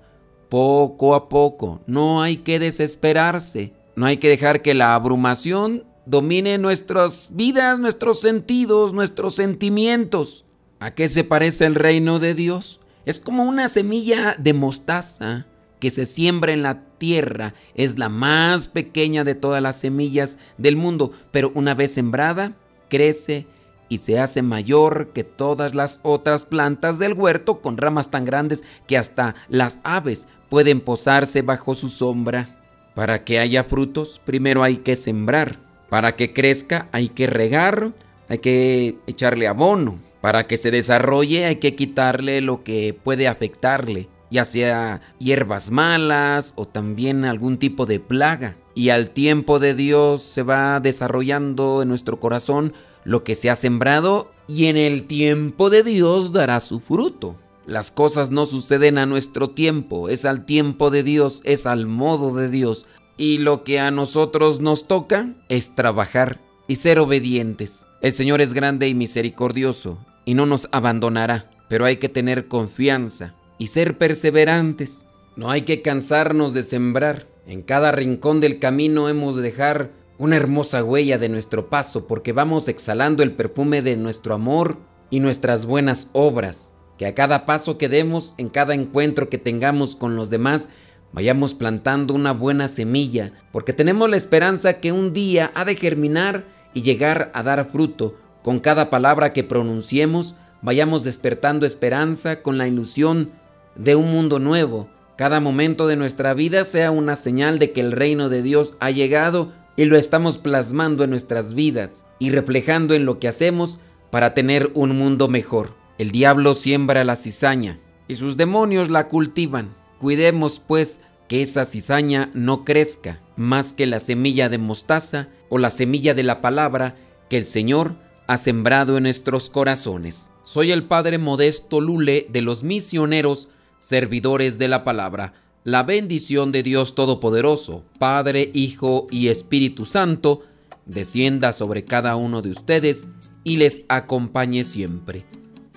poco 0.50 1.14
a 1.14 1.30
poco. 1.30 1.80
No 1.86 2.20
hay 2.20 2.38
que 2.38 2.58
desesperarse. 2.58 3.72
No 3.96 4.04
hay 4.04 4.18
que 4.18 4.28
dejar 4.28 4.60
que 4.62 4.74
la 4.74 4.94
abrumación 4.94 5.84
domine 6.08 6.56
nuestras 6.56 7.28
vidas, 7.30 7.78
nuestros 7.78 8.20
sentidos, 8.20 8.92
nuestros 8.92 9.34
sentimientos. 9.34 10.44
¿A 10.80 10.94
qué 10.94 11.06
se 11.06 11.22
parece 11.22 11.66
el 11.66 11.74
reino 11.74 12.18
de 12.18 12.34
Dios? 12.34 12.80
Es 13.04 13.20
como 13.20 13.44
una 13.44 13.68
semilla 13.68 14.34
de 14.38 14.54
mostaza 14.54 15.46
que 15.80 15.90
se 15.90 16.06
siembra 16.06 16.52
en 16.52 16.62
la 16.62 16.82
tierra. 16.98 17.54
Es 17.74 17.98
la 17.98 18.08
más 18.08 18.68
pequeña 18.68 19.22
de 19.22 19.34
todas 19.34 19.62
las 19.62 19.76
semillas 19.76 20.38
del 20.56 20.76
mundo, 20.76 21.12
pero 21.30 21.52
una 21.54 21.74
vez 21.74 21.92
sembrada, 21.92 22.56
crece 22.88 23.46
y 23.90 23.98
se 23.98 24.18
hace 24.18 24.40
mayor 24.40 25.12
que 25.12 25.24
todas 25.24 25.74
las 25.74 26.00
otras 26.02 26.44
plantas 26.44 26.98
del 26.98 27.12
huerto 27.12 27.60
con 27.60 27.76
ramas 27.76 28.10
tan 28.10 28.24
grandes 28.24 28.64
que 28.86 28.96
hasta 28.96 29.34
las 29.48 29.78
aves 29.82 30.26
pueden 30.48 30.80
posarse 30.80 31.42
bajo 31.42 31.74
su 31.74 31.88
sombra. 31.88 32.56
Para 32.94 33.24
que 33.24 33.38
haya 33.38 33.64
frutos, 33.64 34.20
primero 34.24 34.62
hay 34.62 34.78
que 34.78 34.96
sembrar. 34.96 35.67
Para 35.88 36.16
que 36.16 36.32
crezca, 36.32 36.88
hay 36.92 37.08
que 37.08 37.26
regar, 37.26 37.92
hay 38.28 38.38
que 38.38 38.98
echarle 39.06 39.46
abono. 39.46 39.98
Para 40.20 40.46
que 40.46 40.56
se 40.56 40.70
desarrolle, 40.70 41.46
hay 41.46 41.56
que 41.56 41.74
quitarle 41.76 42.40
lo 42.40 42.64
que 42.64 42.92
puede 42.92 43.28
afectarle, 43.28 44.08
ya 44.30 44.44
sea 44.44 45.00
hierbas 45.18 45.70
malas 45.70 46.52
o 46.56 46.66
también 46.66 47.24
algún 47.24 47.58
tipo 47.58 47.86
de 47.86 48.00
plaga. 48.00 48.56
Y 48.74 48.90
al 48.90 49.10
tiempo 49.10 49.58
de 49.58 49.74
Dios 49.74 50.22
se 50.22 50.42
va 50.42 50.80
desarrollando 50.80 51.82
en 51.82 51.88
nuestro 51.88 52.20
corazón 52.20 52.74
lo 53.04 53.24
que 53.24 53.34
se 53.34 53.48
ha 53.48 53.56
sembrado 53.56 54.30
y 54.46 54.66
en 54.66 54.76
el 54.76 55.06
tiempo 55.06 55.70
de 55.70 55.82
Dios 55.82 56.32
dará 56.32 56.60
su 56.60 56.80
fruto. 56.80 57.36
Las 57.66 57.90
cosas 57.90 58.30
no 58.30 58.46
suceden 58.46 58.98
a 58.98 59.06
nuestro 59.06 59.50
tiempo, 59.50 60.08
es 60.08 60.24
al 60.24 60.46
tiempo 60.46 60.90
de 60.90 61.02
Dios, 61.02 61.42
es 61.44 61.66
al 61.66 61.86
modo 61.86 62.34
de 62.34 62.48
Dios. 62.48 62.86
Y 63.20 63.38
lo 63.38 63.64
que 63.64 63.80
a 63.80 63.90
nosotros 63.90 64.60
nos 64.60 64.86
toca 64.86 65.34
es 65.48 65.74
trabajar 65.74 66.38
y 66.68 66.76
ser 66.76 67.00
obedientes. 67.00 67.84
El 68.00 68.12
Señor 68.12 68.40
es 68.40 68.54
grande 68.54 68.86
y 68.86 68.94
misericordioso 68.94 69.98
y 70.24 70.34
no 70.34 70.46
nos 70.46 70.68
abandonará, 70.70 71.50
pero 71.68 71.84
hay 71.84 71.96
que 71.96 72.08
tener 72.08 72.46
confianza 72.46 73.34
y 73.58 73.66
ser 73.66 73.98
perseverantes. 73.98 75.04
No 75.34 75.50
hay 75.50 75.62
que 75.62 75.82
cansarnos 75.82 76.54
de 76.54 76.62
sembrar. 76.62 77.26
En 77.44 77.62
cada 77.62 77.90
rincón 77.90 78.38
del 78.38 78.60
camino 78.60 79.08
hemos 79.08 79.34
de 79.34 79.42
dejar 79.42 79.90
una 80.16 80.36
hermosa 80.36 80.84
huella 80.84 81.18
de 81.18 81.28
nuestro 81.28 81.68
paso 81.68 82.06
porque 82.06 82.32
vamos 82.32 82.68
exhalando 82.68 83.24
el 83.24 83.32
perfume 83.32 83.82
de 83.82 83.96
nuestro 83.96 84.32
amor 84.32 84.76
y 85.10 85.18
nuestras 85.18 85.66
buenas 85.66 86.08
obras. 86.12 86.72
Que 86.98 87.06
a 87.06 87.16
cada 87.16 87.46
paso 87.46 87.78
que 87.78 87.88
demos, 87.88 88.34
en 88.38 88.48
cada 88.48 88.74
encuentro 88.74 89.28
que 89.28 89.38
tengamos 89.38 89.96
con 89.96 90.14
los 90.14 90.30
demás, 90.30 90.68
vayamos 91.12 91.54
plantando 91.54 92.14
una 92.14 92.32
buena 92.32 92.68
semilla, 92.68 93.32
porque 93.52 93.72
tenemos 93.72 94.08
la 94.10 94.16
esperanza 94.16 94.80
que 94.80 94.92
un 94.92 95.12
día 95.12 95.50
ha 95.54 95.64
de 95.64 95.74
germinar 95.74 96.44
y 96.74 96.82
llegar 96.82 97.30
a 97.34 97.42
dar 97.42 97.70
fruto. 97.70 98.16
Con 98.42 98.60
cada 98.60 98.90
palabra 98.90 99.32
que 99.32 99.44
pronunciemos, 99.44 100.34
vayamos 100.62 101.04
despertando 101.04 101.66
esperanza 101.66 102.42
con 102.42 102.58
la 102.58 102.68
ilusión 102.68 103.30
de 103.74 103.96
un 103.96 104.10
mundo 104.10 104.38
nuevo. 104.38 104.88
Cada 105.16 105.40
momento 105.40 105.86
de 105.86 105.96
nuestra 105.96 106.34
vida 106.34 106.64
sea 106.64 106.90
una 106.90 107.16
señal 107.16 107.58
de 107.58 107.72
que 107.72 107.80
el 107.80 107.92
reino 107.92 108.28
de 108.28 108.42
Dios 108.42 108.76
ha 108.80 108.90
llegado 108.90 109.52
y 109.76 109.84
lo 109.84 109.96
estamos 109.96 110.38
plasmando 110.38 111.04
en 111.04 111.10
nuestras 111.10 111.54
vidas 111.54 112.06
y 112.18 112.30
reflejando 112.30 112.94
en 112.94 113.04
lo 113.04 113.18
que 113.18 113.28
hacemos 113.28 113.80
para 114.10 114.34
tener 114.34 114.70
un 114.74 114.96
mundo 114.96 115.28
mejor. 115.28 115.74
El 115.98 116.10
diablo 116.10 116.54
siembra 116.54 117.04
la 117.04 117.16
cizaña 117.16 117.80
y 118.06 118.16
sus 118.16 118.36
demonios 118.36 118.90
la 118.90 119.08
cultivan. 119.08 119.77
Cuidemos 119.98 120.58
pues 120.58 121.00
que 121.28 121.42
esa 121.42 121.64
cizaña 121.64 122.30
no 122.34 122.64
crezca 122.64 123.20
más 123.36 123.72
que 123.72 123.86
la 123.86 123.98
semilla 123.98 124.48
de 124.48 124.58
mostaza 124.58 125.28
o 125.48 125.58
la 125.58 125.70
semilla 125.70 126.14
de 126.14 126.22
la 126.22 126.40
palabra 126.40 126.96
que 127.28 127.36
el 127.36 127.44
Señor 127.44 127.96
ha 128.26 128.38
sembrado 128.38 128.96
en 128.96 129.04
nuestros 129.04 129.50
corazones. 129.50 130.30
Soy 130.42 130.72
el 130.72 130.84
Padre 130.84 131.18
Modesto 131.18 131.80
Lule 131.80 132.26
de 132.30 132.42
los 132.42 132.62
misioneros 132.62 133.48
servidores 133.78 134.58
de 134.58 134.68
la 134.68 134.84
palabra 134.84 135.34
la 135.68 135.82
bendición 135.82 136.50
de 136.50 136.62
Dios 136.62 136.94
Todopoderoso, 136.94 137.84
Padre, 137.98 138.50
Hijo 138.54 139.06
y 139.10 139.28
Espíritu 139.28 139.84
Santo, 139.84 140.42
descienda 140.86 141.52
sobre 141.52 141.84
cada 141.84 142.16
uno 142.16 142.40
de 142.40 142.50
ustedes 142.50 143.06
y 143.44 143.56
les 143.56 143.82
acompañe 143.90 144.64
siempre. 144.64 145.26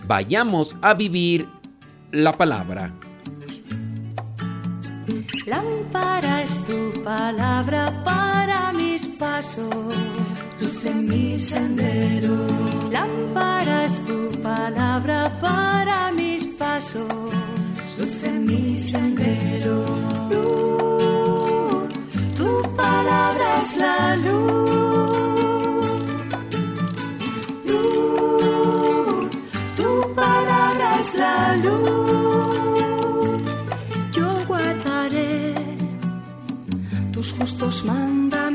Vayamos 0.07 0.77
a 0.81 0.93
vivir 0.93 1.45
la 2.13 2.31
palabra. 2.31 2.97
Lámpara 5.45 6.43
es 6.43 6.57
tu 6.65 6.91
palabra 7.03 8.03
para 8.03 8.73
mis 8.73 9.07
pasos, 9.07 9.95
luz 10.59 10.85
en 10.85 11.05
mi 11.07 11.39
sendero. 11.39 12.47
Lámpara 12.91 13.85
es 13.85 14.05
tu 14.05 14.31
palabra 14.41 15.37
para 15.39 16.11
mis 16.11 16.45
pasos 16.45 17.07
luz 18.01 18.23
en 18.23 18.45
mi 18.45 18.77
sendero. 18.77 19.85
Luz, 20.29 21.93
tu 22.35 22.75
palabra 22.75 23.59
es 23.59 23.77
la 23.77 24.15
luz. 24.15 25.85
Luz, 27.65 29.31
tu 29.77 30.15
palabra 30.15 30.99
es 30.99 31.15
la 31.15 31.57
luz. 31.57 32.00
Justos 37.41 37.83
mandatos 37.85 38.50